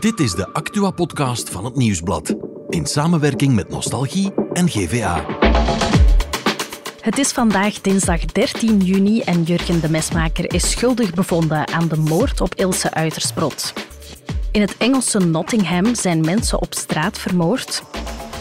Dit 0.00 0.20
is 0.20 0.32
de 0.32 0.52
Actua-podcast 0.52 1.50
van 1.50 1.64
het 1.64 1.76
Nieuwsblad. 1.76 2.34
In 2.68 2.86
samenwerking 2.86 3.54
met 3.54 3.68
Nostalgie 3.68 4.32
en 4.52 4.68
GVA. 4.68 5.24
Het 7.00 7.18
is 7.18 7.32
vandaag 7.32 7.80
dinsdag 7.80 8.24
13 8.24 8.78
juni 8.78 9.20
en 9.20 9.42
Jurgen 9.42 9.80
de 9.80 9.90
Mesmaker 9.90 10.52
is 10.52 10.70
schuldig 10.70 11.14
bevonden 11.14 11.68
aan 11.68 11.88
de 11.88 11.96
moord 11.96 12.40
op 12.40 12.54
Ilse 12.54 12.94
Uitersprot. 12.94 13.72
In 14.50 14.60
het 14.60 14.76
Engelse 14.76 15.18
Nottingham 15.18 15.94
zijn 15.94 16.20
mensen 16.20 16.60
op 16.60 16.74
straat 16.74 17.18
vermoord. 17.18 17.82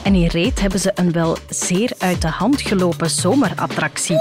En 0.04 0.16
in 0.16 0.28
Reet 0.28 0.60
hebben 0.60 0.80
ze 0.80 0.92
een 0.96 1.12
wel 1.12 1.38
zeer 1.50 1.92
uit 1.98 2.22
de 2.22 2.30
hand 2.30 2.62
gelopen 2.62 3.10
zomerattractie. 3.10 4.18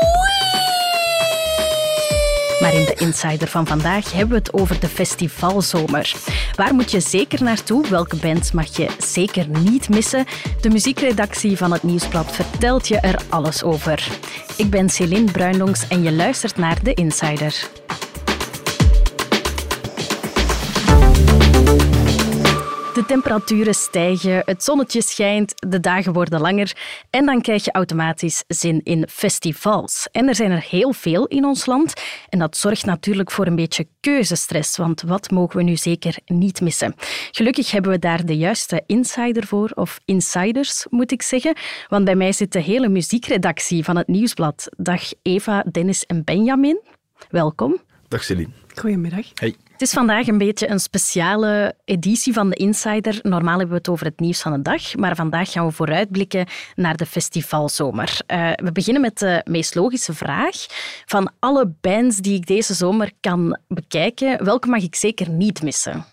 Maar 2.66 2.74
in 2.74 2.84
de 2.84 2.94
Insider 2.94 3.48
van 3.48 3.66
vandaag 3.66 4.12
hebben 4.12 4.28
we 4.28 4.36
het 4.36 4.52
over 4.52 4.80
de 4.80 4.88
festivalzomer. 4.88 6.12
Waar 6.54 6.74
moet 6.74 6.90
je 6.90 7.00
zeker 7.00 7.42
naartoe? 7.42 7.88
Welke 7.88 8.16
bands 8.16 8.52
mag 8.52 8.76
je 8.76 8.88
zeker 8.98 9.48
niet 9.48 9.88
missen? 9.88 10.24
De 10.60 10.70
muziekredactie 10.70 11.56
van 11.56 11.72
het 11.72 11.82
Nieuwsblad 11.82 12.32
vertelt 12.32 12.88
je 12.88 12.96
er 12.96 13.20
alles 13.28 13.62
over. 13.62 14.08
Ik 14.56 14.70
ben 14.70 14.88
Céline 14.88 15.30
Bruinlongs 15.30 15.88
en 15.88 16.02
je 16.02 16.12
luistert 16.12 16.56
naar 16.56 16.82
de 16.82 16.94
Insider. 16.94 17.75
De 22.96 23.06
temperaturen 23.06 23.74
stijgen, 23.74 24.42
het 24.44 24.64
zonnetje 24.64 25.02
schijnt, 25.02 25.52
de 25.68 25.80
dagen 25.80 26.12
worden 26.12 26.40
langer 26.40 26.76
en 27.10 27.26
dan 27.26 27.40
krijg 27.40 27.64
je 27.64 27.72
automatisch 27.72 28.44
zin 28.48 28.80
in 28.82 29.08
festivals. 29.08 30.08
En 30.12 30.28
er 30.28 30.34
zijn 30.34 30.50
er 30.50 30.66
heel 30.68 30.92
veel 30.92 31.26
in 31.26 31.44
ons 31.44 31.66
land 31.66 32.02
en 32.28 32.38
dat 32.38 32.56
zorgt 32.56 32.84
natuurlijk 32.84 33.30
voor 33.30 33.46
een 33.46 33.56
beetje 33.56 33.86
keuzestress, 34.00 34.76
want 34.76 35.02
wat 35.02 35.30
mogen 35.30 35.56
we 35.56 35.62
nu 35.62 35.76
zeker 35.76 36.18
niet 36.26 36.60
missen? 36.60 36.94
Gelukkig 37.30 37.70
hebben 37.70 37.90
we 37.90 37.98
daar 37.98 38.26
de 38.26 38.36
juiste 38.36 38.82
insider 38.86 39.46
voor, 39.46 39.70
of 39.74 40.00
insiders 40.04 40.86
moet 40.90 41.12
ik 41.12 41.22
zeggen, 41.22 41.56
want 41.88 42.04
bij 42.04 42.16
mij 42.16 42.32
zit 42.32 42.52
de 42.52 42.60
hele 42.60 42.88
muziekredactie 42.88 43.84
van 43.84 43.96
het 43.96 44.06
Nieuwsblad. 44.06 44.68
Dag 44.76 45.02
Eva, 45.22 45.64
Dennis 45.70 46.06
en 46.06 46.24
Benjamin. 46.24 46.80
Welkom. 47.30 47.80
Dag 48.08 48.24
Celine. 48.24 48.50
Goedemiddag. 48.74 49.26
Hey. 49.34 49.56
Het 49.76 49.88
is 49.88 49.92
vandaag 49.92 50.26
een 50.26 50.38
beetje 50.38 50.70
een 50.70 50.80
speciale 50.80 51.74
editie 51.84 52.32
van 52.32 52.50
de 52.50 52.56
Insider. 52.56 53.18
Normaal 53.22 53.58
hebben 53.58 53.68
we 53.68 53.76
het 53.76 53.88
over 53.88 54.06
het 54.06 54.20
nieuws 54.20 54.40
van 54.40 54.52
de 54.52 54.62
dag, 54.62 54.94
maar 54.94 55.16
vandaag 55.16 55.52
gaan 55.52 55.66
we 55.66 55.72
vooruitblikken 55.72 56.46
naar 56.74 56.96
de 56.96 57.06
festivalzomer. 57.06 58.18
Uh, 58.26 58.50
we 58.54 58.72
beginnen 58.72 59.02
met 59.02 59.18
de 59.18 59.40
meest 59.44 59.74
logische 59.74 60.14
vraag. 60.14 60.56
Van 61.04 61.30
alle 61.38 61.72
bands 61.80 62.16
die 62.16 62.34
ik 62.34 62.46
deze 62.46 62.74
zomer 62.74 63.12
kan 63.20 63.58
bekijken, 63.68 64.44
welke 64.44 64.68
mag 64.68 64.82
ik 64.82 64.94
zeker 64.94 65.30
niet 65.30 65.62
missen? 65.62 66.04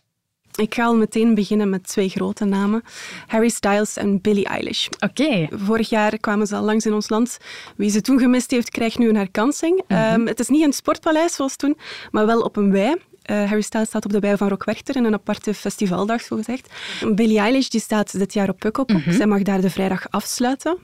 Ik 0.55 0.73
ga 0.73 0.83
al 0.83 0.95
meteen 0.95 1.35
beginnen 1.35 1.69
met 1.69 1.87
twee 1.87 2.09
grote 2.09 2.45
namen. 2.45 2.83
Harry 3.27 3.49
Styles 3.49 3.97
en 3.97 4.21
Billie 4.21 4.45
Eilish. 4.45 4.87
Oké. 4.99 5.47
Vorig 5.51 5.89
jaar 5.89 6.17
kwamen 6.17 6.47
ze 6.47 6.55
al 6.55 6.63
langs 6.63 6.85
in 6.85 6.93
ons 6.93 7.09
land. 7.09 7.37
Wie 7.75 7.89
ze 7.89 8.01
toen 8.01 8.19
gemist 8.19 8.51
heeft, 8.51 8.69
krijgt 8.69 8.97
nu 8.97 9.09
een 9.09 9.15
herkansing. 9.15 9.83
Mhm. 9.87 10.13
Um, 10.13 10.27
het 10.27 10.39
is 10.39 10.47
niet 10.47 10.61
in 10.61 10.67
het 10.67 10.75
sportpaleis 10.75 11.35
zoals 11.35 11.55
toen, 11.55 11.77
maar 12.11 12.25
wel 12.25 12.41
op 12.41 12.55
een 12.55 12.71
wei. 12.71 12.95
Uh, 13.31 13.43
Harry 13.43 13.61
Styles 13.61 13.87
staat 13.87 14.05
op 14.05 14.11
de 14.11 14.19
wei 14.19 14.37
van 14.37 14.47
Rock 14.47 14.63
Werchter 14.63 14.95
in 14.95 15.03
een 15.03 15.13
aparte 15.13 15.53
festivaldag, 15.53 16.21
zogezegd. 16.21 16.73
Billie 17.15 17.39
Eilish 17.39 17.67
die 17.67 17.81
staat 17.81 18.17
dit 18.19 18.33
jaar 18.33 18.49
op 18.49 18.59
Pukkelpop. 18.59 18.97
Mhm. 18.97 19.11
Zij 19.11 19.25
mag 19.25 19.41
daar 19.41 19.61
de 19.61 19.69
vrijdag 19.69 20.05
afsluiten. 20.09 20.77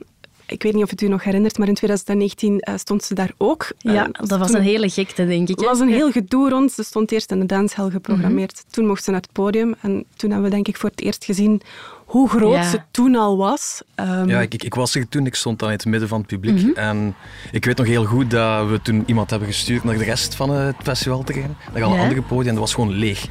Ik 0.45 0.63
weet 0.63 0.73
niet 0.73 0.83
of 0.83 0.89
het 0.89 1.01
u 1.01 1.07
nog 1.07 1.23
herinnert, 1.23 1.57
maar 1.57 1.67
in 1.67 1.73
2019 1.73 2.53
uh, 2.69 2.75
stond 2.77 3.03
ze 3.03 3.13
daar 3.13 3.31
ook. 3.37 3.71
Ja, 3.77 4.07
Uh, 4.07 4.27
dat 4.27 4.39
was 4.39 4.53
een 4.53 4.61
hele 4.61 4.89
gekte, 4.89 5.25
denk 5.25 5.49
ik. 5.49 5.59
Het 5.59 5.65
was 5.65 5.79
een 5.79 5.89
heel 5.89 6.11
gedoe 6.11 6.49
rond. 6.49 6.71
Ze 6.71 6.83
stond 6.83 7.11
eerst 7.11 7.31
in 7.31 7.39
de 7.39 7.45
danshel 7.45 7.89
geprogrammeerd. 7.89 8.63
Toen 8.69 8.85
mocht 8.85 9.03
ze 9.03 9.11
naar 9.11 9.21
het 9.21 9.31
podium. 9.31 9.75
En 9.81 10.05
toen 10.15 10.31
hebben 10.31 10.49
we 10.49 10.55
denk 10.55 10.67
ik 10.67 10.77
voor 10.77 10.89
het 10.89 11.01
eerst 11.01 11.25
gezien 11.25 11.61
hoe 12.09 12.29
groot 12.29 12.53
Ja. 12.53 12.69
ze 12.69 12.79
toen 12.91 13.15
al 13.15 13.37
was. 13.37 13.81
Ehm, 13.95 14.29
Ja, 14.29 14.39
ik, 14.41 14.53
ik, 14.53 14.63
ik 14.63 14.73
was 14.73 14.95
er 14.95 15.09
toen, 15.09 15.25
ik 15.25 15.35
stond 15.35 15.59
dan 15.59 15.67
in 15.69 15.75
het 15.75 15.85
midden 15.85 16.09
van 16.09 16.17
het 16.17 16.27
publiek. 16.27 16.75
En 16.77 17.15
ik 17.51 17.65
weet 17.65 17.77
nog 17.77 17.87
heel 17.87 18.05
goed 18.05 18.31
dat 18.31 18.69
we 18.69 18.81
toen 18.81 19.03
iemand 19.05 19.29
hebben 19.29 19.47
gestuurd 19.47 19.83
naar 19.83 19.97
de 19.97 20.03
rest 20.03 20.35
van 20.35 20.49
het 20.49 20.75
festivalterrein. 20.83 21.55
Naar 21.73 21.83
alle 21.83 21.95
Ja. 21.95 22.01
andere 22.01 22.21
podium 22.21 22.47
en 22.47 22.53
dat 22.53 22.63
was 22.63 22.73
gewoon 22.73 22.91
leeg. 22.91 23.27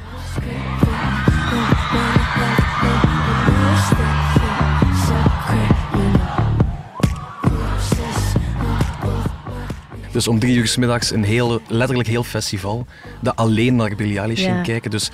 Dus 10.11 10.27
om 10.27 10.39
drie 10.39 10.57
uur 10.57 10.67
's 10.67 10.77
middags 10.77 11.11
een 11.11 11.23
heel, 11.23 11.61
letterlijk 11.67 12.09
heel 12.09 12.23
festival 12.23 12.85
dat 13.21 13.35
alleen 13.35 13.75
naar 13.75 13.95
Billie 13.95 14.19
Eilish 14.19 14.41
Ja. 14.43 14.51
ging 14.53 14.63
kijken. 14.65 14.91
Dus 14.91 15.09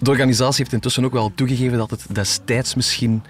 de 0.00 0.10
organisatie 0.10 0.56
heeft 0.58 0.72
intussen 0.72 1.04
ook 1.04 1.12
wel 1.12 1.32
toegegeven 1.34 1.78
dat 1.78 1.90
het 1.90 2.04
destijds 2.08 2.74
misschien 2.74 3.22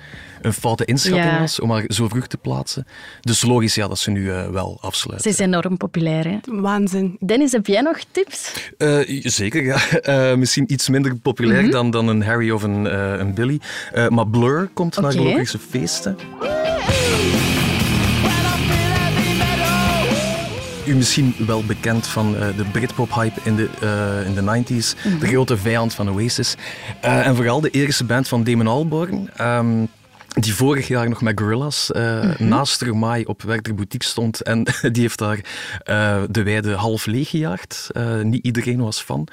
een 0.42 0.52
foute 0.52 0.84
inschatting 0.84 1.24
Ja. 1.32 1.38
was 1.40 1.60
om 1.60 1.70
haar 1.70 1.84
zo 1.86 2.08
vroeg 2.08 2.26
te 2.26 2.36
plaatsen. 2.36 2.86
Dus 3.20 3.42
logisch 3.42 3.74
ja, 3.74 3.88
dat 3.88 3.98
ze 3.98 4.10
nu 4.10 4.30
eh, 4.30 4.48
wel 4.50 4.76
Ze 4.80 4.86
afsluiten. 4.86 5.30
is 5.30 5.38
enorm 5.38 5.76
populair. 5.76 6.24
Hè? 6.28 6.38
Waanzin. 6.44 7.16
Dennis, 7.26 7.52
heb 7.52 7.66
jij 7.66 7.80
nog 7.80 7.98
tips? 8.10 8.70
Eh, 8.78 8.98
zeker, 9.22 9.62
ja. 9.64 9.78
Eh, 10.00 10.34
misschien 10.34 10.72
iets 10.72 10.88
minder 10.88 11.16
populair 11.16 11.62
Mhm. 11.62 11.70
dan, 11.70 11.90
dan 11.90 12.08
een 12.08 12.22
Harry 12.22 12.50
of 12.50 12.62
een, 12.62 12.86
eh, 12.86 13.12
een 13.18 13.34
Billy. 13.34 13.60
Eh, 13.92 14.08
maar 14.08 14.26
Blur 14.28 14.70
komt 14.74 15.00
naar 15.00 15.12
Oké. 15.14 15.22
Logische 15.22 15.58
feesten. 15.58 16.16
U 20.90 20.94
misschien 20.94 21.34
wel 21.46 21.64
bekend 21.64 22.06
van 22.06 22.36
eh, 22.36 22.46
de 22.56 22.64
Britpop-hype 22.64 23.40
in 23.42 23.56
de, 23.56 23.68
eh, 23.80 24.26
in 24.26 24.34
de 24.34 24.40
90s. 24.42 24.94
Mhm. 25.04 25.18
De 25.18 25.26
grote 25.26 25.56
vijand 25.56 25.94
van 25.94 26.10
Oasis. 26.10 26.54
Eh, 27.00 27.26
en 27.26 27.36
vooral 27.36 27.60
de 27.60 27.70
eerste 27.70 28.04
band 28.04 28.28
van 28.28 28.44
Damon 28.44 28.66
Albarn. 28.66 29.30
ehm, 29.36 29.84
die 30.30 30.54
vorig 30.54 30.88
jaar 30.88 31.08
nog 31.08 31.20
met 31.22 31.40
Gorillaz 31.40 31.90
eh, 31.90 32.22
Mhm. 32.22 32.48
naast 32.48 32.72
Stromae 32.72 33.26
op 33.26 33.42
Werchter 33.42 33.74
Boutique 33.74 34.08
stond. 34.08 34.40
En 34.42 34.64
die 34.92 35.02
heeft 35.02 35.18
daar 35.18 35.40
de 36.30 36.42
weide 36.42 36.72
half 36.74 37.06
leeg 37.06 37.30
gejaagd. 37.30 37.90
Niet 38.22 38.44
iedereen 38.44 38.80
was 38.80 39.00
fan. 39.02 39.26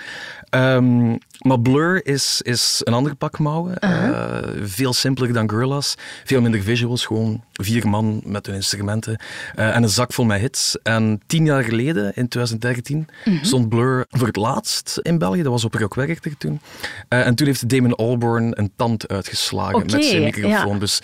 Ehm, 0.49 1.15
maar 1.41 1.59
Blur 1.59 2.05
is, 2.05 2.41
is 2.41 2.81
een 2.83 2.93
ander 2.93 3.15
pak 3.15 3.39
mouwen. 3.39 3.77
Eh, 3.79 4.37
veel 4.63 4.93
simpeler 4.93 5.33
dan 5.33 5.49
Gorillaz. 5.49 5.93
Veel 6.23 6.41
minder 6.41 6.61
visuals. 6.61 7.05
Gewoon 7.05 7.43
vier 7.53 7.87
man 7.87 8.21
met 8.25 8.45
hun 8.45 8.55
instrumenten. 8.55 9.19
eh, 9.55 9.75
en 9.75 9.83
een 9.83 9.89
zak 9.89 10.13
vol 10.13 10.25
met 10.25 10.39
hits. 10.39 10.77
En 10.83 11.21
tien 11.27 11.45
jaar 11.45 11.63
geleden, 11.63 12.05
in 12.15 12.27
2013, 12.27 13.07
stond 13.41 13.69
Blur 13.69 14.05
voor 14.09 14.27
het 14.27 14.35
laatst 14.35 14.99
in 15.01 15.17
België. 15.17 15.41
Dat 15.41 15.51
was 15.51 15.65
op 15.65 15.73
Rock 15.73 15.93
Werchter 15.95 16.37
toen. 16.37 16.59
Eh, 17.07 17.25
en 17.25 17.35
toen 17.35 17.47
heeft 17.47 17.69
Damon 17.69 17.95
Albarn 17.95 18.59
een 18.59 18.71
tand 18.75 19.07
uitgeslagen 19.07 19.79
met 19.79 20.05
zijn 20.05 20.23
microfoon. 20.23 20.73
ja. 20.73 20.79
Dus 20.79 21.01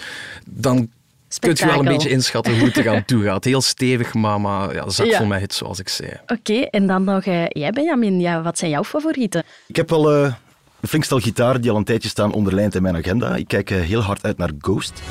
dan 0.49 0.89
kunt 1.39 1.59
je 1.59 1.65
wel 1.65 1.79
een 1.79 1.85
beetje 1.85 2.09
inschatten 2.09 2.57
hoe 2.59 2.67
het 2.67 2.77
eraan 2.77 3.05
toe 3.05 3.23
gaat. 3.23 3.43
Heel 3.43 3.61
stevig, 3.61 4.13
maar, 4.13 4.41
maar 4.41 4.73
ja, 4.73 4.89
zak 4.89 5.05
Ja. 5.05 5.17
vol 5.17 5.25
met 5.25 5.39
hits, 5.39 5.57
zoals 5.57 5.79
ik 5.79 5.89
zei. 5.89 6.09
Oké, 6.27 6.53
en 6.53 6.87
dan 6.87 7.03
nog 7.03 7.23
eh, 7.23 7.45
jij, 7.47 7.71
Benjamin. 7.71 8.19
Ja, 8.19 8.41
wat 8.41 8.57
zijn 8.57 8.71
jouw 8.71 8.83
favorieten? 8.83 9.43
Ik 9.67 9.75
heb 9.75 9.89
wel 9.89 10.11
eh, 10.11 10.33
een 10.81 10.87
flink 10.87 11.03
stel 11.03 11.19
gitaren 11.19 11.61
die 11.61 11.71
al 11.71 11.77
een 11.77 11.83
tijdje 11.83 12.09
staan 12.09 12.33
onderlijnd 12.33 12.75
in 12.75 12.81
mijn 12.81 12.95
agenda. 12.95 13.35
Ik 13.35 13.47
kijk 13.47 13.71
eh, 13.71 13.79
heel 13.79 14.01
hard 14.01 14.23
uit 14.23 14.37
naar 14.37 14.51
Ghost. 14.59 15.01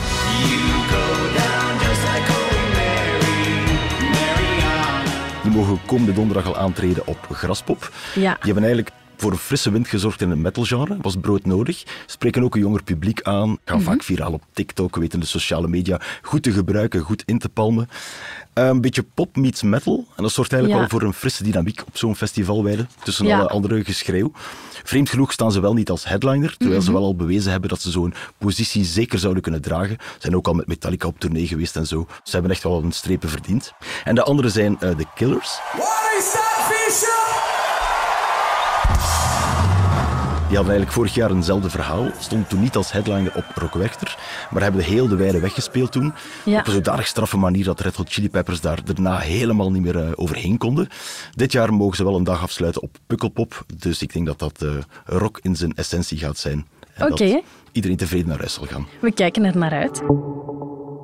Die 5.42 5.52
mogen 5.52 5.78
komende 5.86 6.12
donderdag 6.12 6.46
al 6.46 6.56
aantreden 6.56 7.06
op 7.06 7.18
Graspop. 7.30 7.92
Ja. 8.14 8.32
Die 8.40 8.52
hebben 8.52 8.64
eigenlijk 8.64 8.90
voor 9.16 9.32
een 9.32 9.38
frisse 9.38 9.70
wind 9.70 9.88
gezorgd 9.88 10.20
in 10.20 10.30
het 10.30 10.38
metalgenre. 10.38 10.96
Was 11.02 11.16
broodnodig. 11.20 11.82
Spreken 12.06 12.42
ook 12.42 12.54
een 12.54 12.60
jonger 12.60 12.82
publiek 12.82 13.22
aan. 13.22 13.58
Gaan 13.64 13.82
vaak 13.82 14.02
viraal 14.02 14.32
op 14.32 14.42
TikTok, 14.52 14.96
weten 14.96 15.20
de 15.20 15.26
sociale 15.26 15.68
media 15.68 16.00
goed 16.22 16.42
te 16.42 16.52
gebruiken, 16.52 17.00
goed 17.00 17.22
in 17.26 17.38
te 17.38 17.48
palmen. 17.48 17.88
Eh, 18.52 18.66
een 18.66 18.80
beetje 18.80 19.02
pop 19.14 19.36
meets 19.36 19.62
metal. 19.62 20.06
En 20.16 20.22
dat 20.22 20.32
zorgt 20.32 20.52
eigenlijk 20.52 20.82
Ja. 20.82 20.88
wel 20.88 20.98
voor 20.98 21.08
een 21.08 21.14
frisse 21.14 21.42
dynamiek 21.42 21.82
op 21.86 21.96
zo'n 21.96 22.16
festivalweide. 22.16 22.86
Tussen 23.04 23.26
Ja. 23.26 23.38
alle 23.38 23.48
andere 23.48 23.84
geschreeuw. 23.84 24.32
Vreemd 24.84 25.10
genoeg 25.10 25.32
staan 25.32 25.52
ze 25.52 25.60
wel 25.60 25.74
niet 25.74 25.90
als 25.90 26.04
headliner, 26.04 26.50
terwijl 26.56 26.78
Mhm. 26.80 26.86
ze 26.86 26.92
wel 26.92 27.02
al 27.04 27.16
bewezen 27.16 27.50
hebben 27.50 27.68
dat 27.70 27.80
ze 27.80 27.90
zo'n 27.90 28.14
positie 28.38 28.84
zeker 28.84 29.18
zouden 29.18 29.42
kunnen 29.42 29.60
dragen. 29.62 29.96
Ze 30.00 30.16
zijn 30.18 30.36
ook 30.36 30.46
al 30.46 30.54
met 30.54 30.66
Metallica 30.66 31.06
op 31.06 31.18
tournee 31.20 31.46
geweest 31.46 31.76
en 31.76 31.86
zo. 31.86 32.06
Ze 32.22 32.30
hebben 32.32 32.50
echt 32.50 32.62
wel 32.62 32.82
een 32.82 32.92
strepen 32.92 33.28
verdiend. 33.28 33.72
En 34.04 34.14
de 34.14 34.22
andere 34.22 34.48
zijn 34.48 34.80
eh, 34.80 34.96
de 34.96 35.06
Killers. 35.14 35.58
Die 40.52 40.60
hadden 40.60 40.76
eigenlijk 40.76 41.06
vorig 41.08 41.22
jaar 41.26 41.36
eenzelfde 41.36 41.70
verhaal. 41.70 42.10
Stonden 42.18 42.48
toen 42.48 42.60
niet 42.60 42.76
als 42.76 42.92
headliner 42.92 43.32
op 43.34 43.44
Rock 43.54 43.74
Werchter, 43.74 44.18
maar 44.50 44.62
hebben 44.62 44.80
de 44.80 44.86
heel 44.86 45.08
de 45.08 45.16
weide 45.16 45.40
weggespeeld 45.40 45.92
toen. 45.92 46.12
Ja. 46.44 46.58
Op 46.58 46.66
een 46.66 46.72
zodanig 46.72 47.06
straffe 47.06 47.36
manier 47.36 47.64
dat 47.64 47.80
Red 47.80 47.96
Hot 47.96 48.12
Chili 48.12 48.30
Peppers 48.30 48.60
daar 48.60 48.84
daarna 48.84 49.18
helemaal 49.18 49.70
niet 49.70 49.82
meer 49.82 49.98
eh, 49.98 50.10
overheen 50.14 50.58
konden. 50.58 50.88
Dit 51.34 51.52
jaar 51.52 51.74
mogen 51.74 51.96
ze 51.96 52.04
wel 52.04 52.16
een 52.16 52.24
dag 52.24 52.42
afsluiten 52.42 52.82
op 52.82 52.96
Pukkelpop. 53.06 53.64
Dus 53.76 54.02
ik 54.02 54.12
denk 54.12 54.26
dat 54.26 54.38
dat 54.38 54.62
eh, 54.62 54.70
rock 55.04 55.38
in 55.42 55.56
zijn 55.56 55.74
essentie 55.74 56.18
gaat 56.18 56.38
zijn. 56.38 56.66
En 56.94 57.12
Oké. 57.12 57.26
dat 57.28 57.42
iedereen 57.72 57.96
tevreden 57.96 58.28
naar 58.28 58.38
huis 58.38 58.54
zal 58.54 58.66
gaan. 58.66 58.86
We 59.00 59.12
kijken 59.12 59.44
er 59.44 59.56
naar 59.56 59.72
uit. 59.72 60.02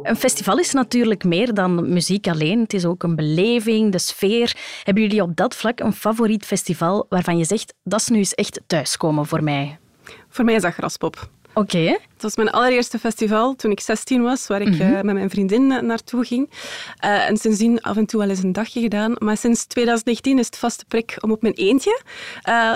Een 0.08 0.16
festival 0.16 0.58
is 0.58 0.72
natuurlijk 0.72 1.24
meer 1.24 1.54
dan 1.54 1.92
muziek 1.92 2.28
alleen. 2.28 2.60
Het 2.60 2.74
is 2.74 2.84
ook 2.84 3.02
een 3.02 3.16
beleving, 3.16 3.92
de 3.92 3.98
sfeer. 3.98 4.56
Hebben 4.82 5.02
jullie 5.02 5.22
op 5.22 5.36
dat 5.36 5.54
vlak 5.54 5.80
een 5.80 5.92
favoriet 5.92 6.46
festival 6.46 7.06
waarvan 7.08 7.38
je 7.38 7.44
zegt, 7.44 7.74
dat 7.82 8.00
is 8.00 8.08
nu 8.08 8.18
eens 8.18 8.34
echt 8.34 8.60
thuiskomen 8.66 9.26
voor 9.26 9.42
mij? 9.42 9.78
Voor 10.28 10.44
mij 10.44 10.54
is 10.54 10.62
dat 10.62 10.72
Graspop. 10.72 11.28
Oké. 11.54 11.78
Het 11.78 12.22
was 12.22 12.36
mijn 12.36 12.50
allereerste 12.50 12.98
festival 12.98 13.54
toen 13.54 13.70
ik 13.70 13.80
16 13.80 14.22
was, 14.22 14.46
waar 14.46 14.60
ik 14.60 14.78
eh, 14.78 14.90
met 14.90 15.14
mijn 15.14 15.30
vriendin 15.30 15.72
eh, 15.72 15.82
naartoe 15.82 16.24
ging. 16.24 16.50
Eh, 16.96 17.28
en 17.28 17.36
sindsdien 17.36 17.80
af 17.80 17.96
en 17.96 18.06
toe 18.06 18.20
wel 18.20 18.28
eens 18.28 18.42
een 18.42 18.52
dagje 18.52 18.80
gedaan. 18.80 19.14
Maar 19.18 19.36
sinds 19.36 19.66
2019 19.66 20.38
is 20.38 20.46
het 20.46 20.56
vaste 20.56 20.84
prik 20.84 21.16
om 21.20 21.30
op 21.30 21.42
mijn 21.42 21.54
eentje 21.54 22.02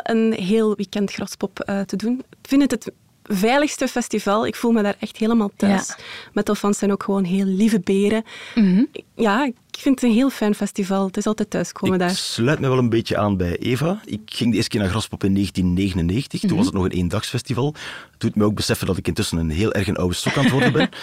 een 0.02 0.32
heel 0.32 0.76
weekend 0.76 1.12
graspop 1.12 1.56
te 1.86 1.96
doen. 1.96 2.24
Ik 2.42 2.48
vind 2.48 2.62
het 2.62 2.70
het 2.70 2.92
veiligste 3.22 3.88
festival. 3.88 4.46
Ik 4.46 4.54
voel 4.56 4.72
me 4.72 4.82
daar 4.82 4.96
echt 4.98 5.16
helemaal 5.16 5.50
thuis. 5.56 5.88
Ja. 5.88 5.96
Metalfans 6.32 6.78
zijn 6.78 6.92
ook 6.92 7.02
gewoon 7.02 7.24
heel 7.24 7.44
lieve 7.44 7.80
beren. 7.80 8.24
Ja, 9.16 9.44
ik 9.44 9.78
vind 9.78 10.00
het 10.00 10.10
een 10.10 10.16
heel 10.16 10.30
fijn 10.30 10.54
festival. 10.54 11.06
Het 11.06 11.16
is 11.16 11.26
altijd 11.26 11.50
thuiskomen 11.50 11.94
Ik 11.94 12.00
daar. 12.00 12.10
sluit 12.16 12.60
me 12.60 12.68
wel 12.68 12.78
een 12.78 12.88
beetje 12.88 13.16
aan 13.16 13.36
bij 13.36 13.56
Eva. 13.58 14.00
Ik 14.04 14.20
ging 14.24 14.50
de 14.50 14.56
eerste 14.56 14.70
keer 14.70 14.80
naar 14.80 14.90
Graspop 14.90 15.24
in 15.24 15.32
1999. 15.34 16.40
Toen 16.40 16.56
was 16.56 16.66
het 16.66 16.74
nog 16.74 16.84
een 16.84 16.90
eendagsfestival. 16.90 17.74
Het 18.10 18.20
doet 18.20 18.34
me 18.34 18.44
ook 18.44 18.54
beseffen 18.54 18.86
dat 18.86 18.96
ik 18.96 19.08
intussen 19.08 19.38
een 19.38 19.50
heel 19.50 19.72
erg 19.72 19.88
een 19.88 19.96
oude 19.96 20.14
stok 20.14 20.36
aan 20.36 20.42
het 20.44 20.52
worden 20.52 20.72
ben. 20.72 20.88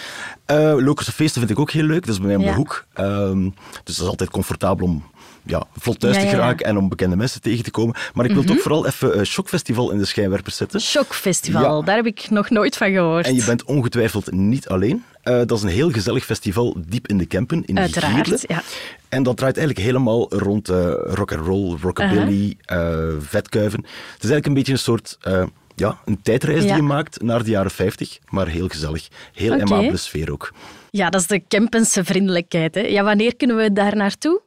Eh 0.45 0.74
Lokerse 0.77 1.12
feesten 1.12 1.39
vind 1.39 1.51
ik 1.54 1.60
ook 1.60 1.71
heel 1.71 1.83
leuk. 1.83 2.06
Dat 2.06 2.13
is 2.16 2.18
bij 2.21 2.27
mij 2.27 2.36
om 2.36 2.42
Ja. 2.44 2.50
de 2.50 2.56
hoek. 2.56 2.86
Ehm, 2.94 3.44
dus 3.83 3.95
dat 3.95 4.06
is 4.06 4.12
altijd 4.12 4.30
comfortabel 4.30 4.86
om 4.86 5.04
ja, 5.45 5.63
vlot 5.77 6.00
thuis 6.00 6.15
Ja, 6.15 6.21
te 6.21 6.27
ja, 6.27 6.33
geraken 6.33 6.65
en 6.65 6.77
om 6.77 6.89
bekende 6.89 7.15
mensen 7.15 7.41
tegen 7.41 7.63
te 7.63 7.71
komen. 7.71 7.95
Maar 8.13 8.25
ik 8.25 8.31
wil 8.31 8.44
toch 8.44 8.59
vooral 8.62 8.86
even 8.88 9.18
uh, 9.18 9.24
Shockfestival 9.24 9.91
in 9.91 9.97
de 9.97 10.06
schijnwerpers 10.06 10.56
zetten. 10.56 10.81
Shockfestival, 10.81 11.83
daar 11.83 11.95
heb 11.95 12.06
ik 12.06 12.30
nog 12.30 12.50
nooit 12.50 12.77
van 12.77 12.91
gehoord. 12.91 13.25
En 13.25 13.36
je 13.36 13.44
bent 13.45 13.63
ongetwijfeld 13.63 14.31
niet 14.31 14.68
alleen. 14.68 15.03
Eh, 15.24 15.38
dat 15.45 15.51
is 15.51 15.63
een 15.63 15.69
heel 15.69 15.91
gezellig 15.91 16.25
festival 16.25 16.75
diep 16.88 17.07
in 17.07 17.18
de 17.18 17.25
Kempen, 17.25 17.63
in 17.65 17.80
Uiteraard, 17.80 18.27
Gierle. 18.27 18.44
ja. 18.47 18.62
En 19.09 19.24
dat 19.24 19.38
draait 19.38 19.57
eigenlijk 19.57 19.88
helemaal 19.88 20.33
rond 20.33 20.69
eh 20.69 20.91
rock 21.03 21.31
and 21.33 21.45
roll, 21.45 21.77
rockabilly, 21.81 22.57
eh, 22.65 22.97
vetkuiven. 23.19 23.80
Het 23.80 24.24
is 24.24 24.30
eigenlijk 24.30 24.45
een 24.45 24.53
beetje 24.53 24.71
een 24.71 24.80
soort 24.80 25.18
eh, 25.21 25.44
ja, 25.75 25.97
een 26.06 26.21
tijdreis 26.21 26.63
die 26.63 26.75
je 26.75 26.81
maakt 26.81 27.21
naar 27.21 27.44
de 27.44 27.50
jaren 27.50 27.71
50, 27.71 28.18
maar 28.30 28.47
heel 28.47 28.68
gezellig. 28.68 29.07
Heel 29.33 29.53
Oké. 29.53 29.62
amabele 29.62 29.97
sfeer 29.97 30.31
ook. 30.31 30.53
Ja, 30.92 31.09
dat 31.09 31.21
is 31.21 31.27
de 31.27 31.39
Kempense 31.39 32.03
vriendelijkheid. 32.03 32.75
Hè. 32.75 32.81
Ja, 32.81 33.03
wanneer 33.03 33.35
kunnen 33.35 33.57
we 33.57 33.74
daar 33.74 33.95
naartoe? 33.95 34.42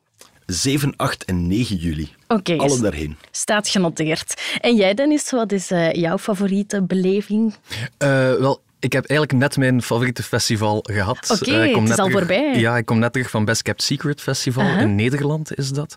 7, 0.47 0.95
8 0.97 1.25
en 1.25 1.47
9 1.47 1.77
juli. 1.77 2.09
Oké, 2.29 2.57
Alle 2.57 2.81
daarheen. 2.81 3.17
staat 3.31 3.69
genoteerd. 3.69 4.43
En 4.61 4.77
jij, 4.77 4.95
Dennis, 4.95 5.31
wat 5.31 5.53
is 5.53 5.71
eh, 5.71 5.93
jouw 5.93 6.19
favoriete 6.19 6.83
beleving? 6.83 7.55
Eh, 7.99 8.09
wel, 8.35 8.61
ik 8.79 8.93
heb 8.93 9.05
eigenlijk 9.07 9.41
net 9.41 9.57
mijn 9.57 9.83
favoriete 9.83 10.23
festival 10.23 10.85
gehad. 10.91 11.31
Oké, 11.31 11.51
Eh, 11.51 11.65
ik 11.65 11.73
kom 11.73 11.83
het 11.83 11.91
is 11.93 11.97
net 11.97 11.99
al 11.99 12.07
terug- 12.07 12.19
voorbij. 12.19 12.59
Ja, 12.61 12.77
ik 12.77 12.85
kom 12.87 12.99
net 12.99 13.13
terug 13.13 13.31
van 13.31 13.45
Best 13.45 13.63
Kept 13.63 13.83
Secret 13.83 14.21
Festival. 14.21 14.65
In 14.79 14.95
Nederland 14.95 15.57
is 15.59 15.71
dat. 15.71 15.95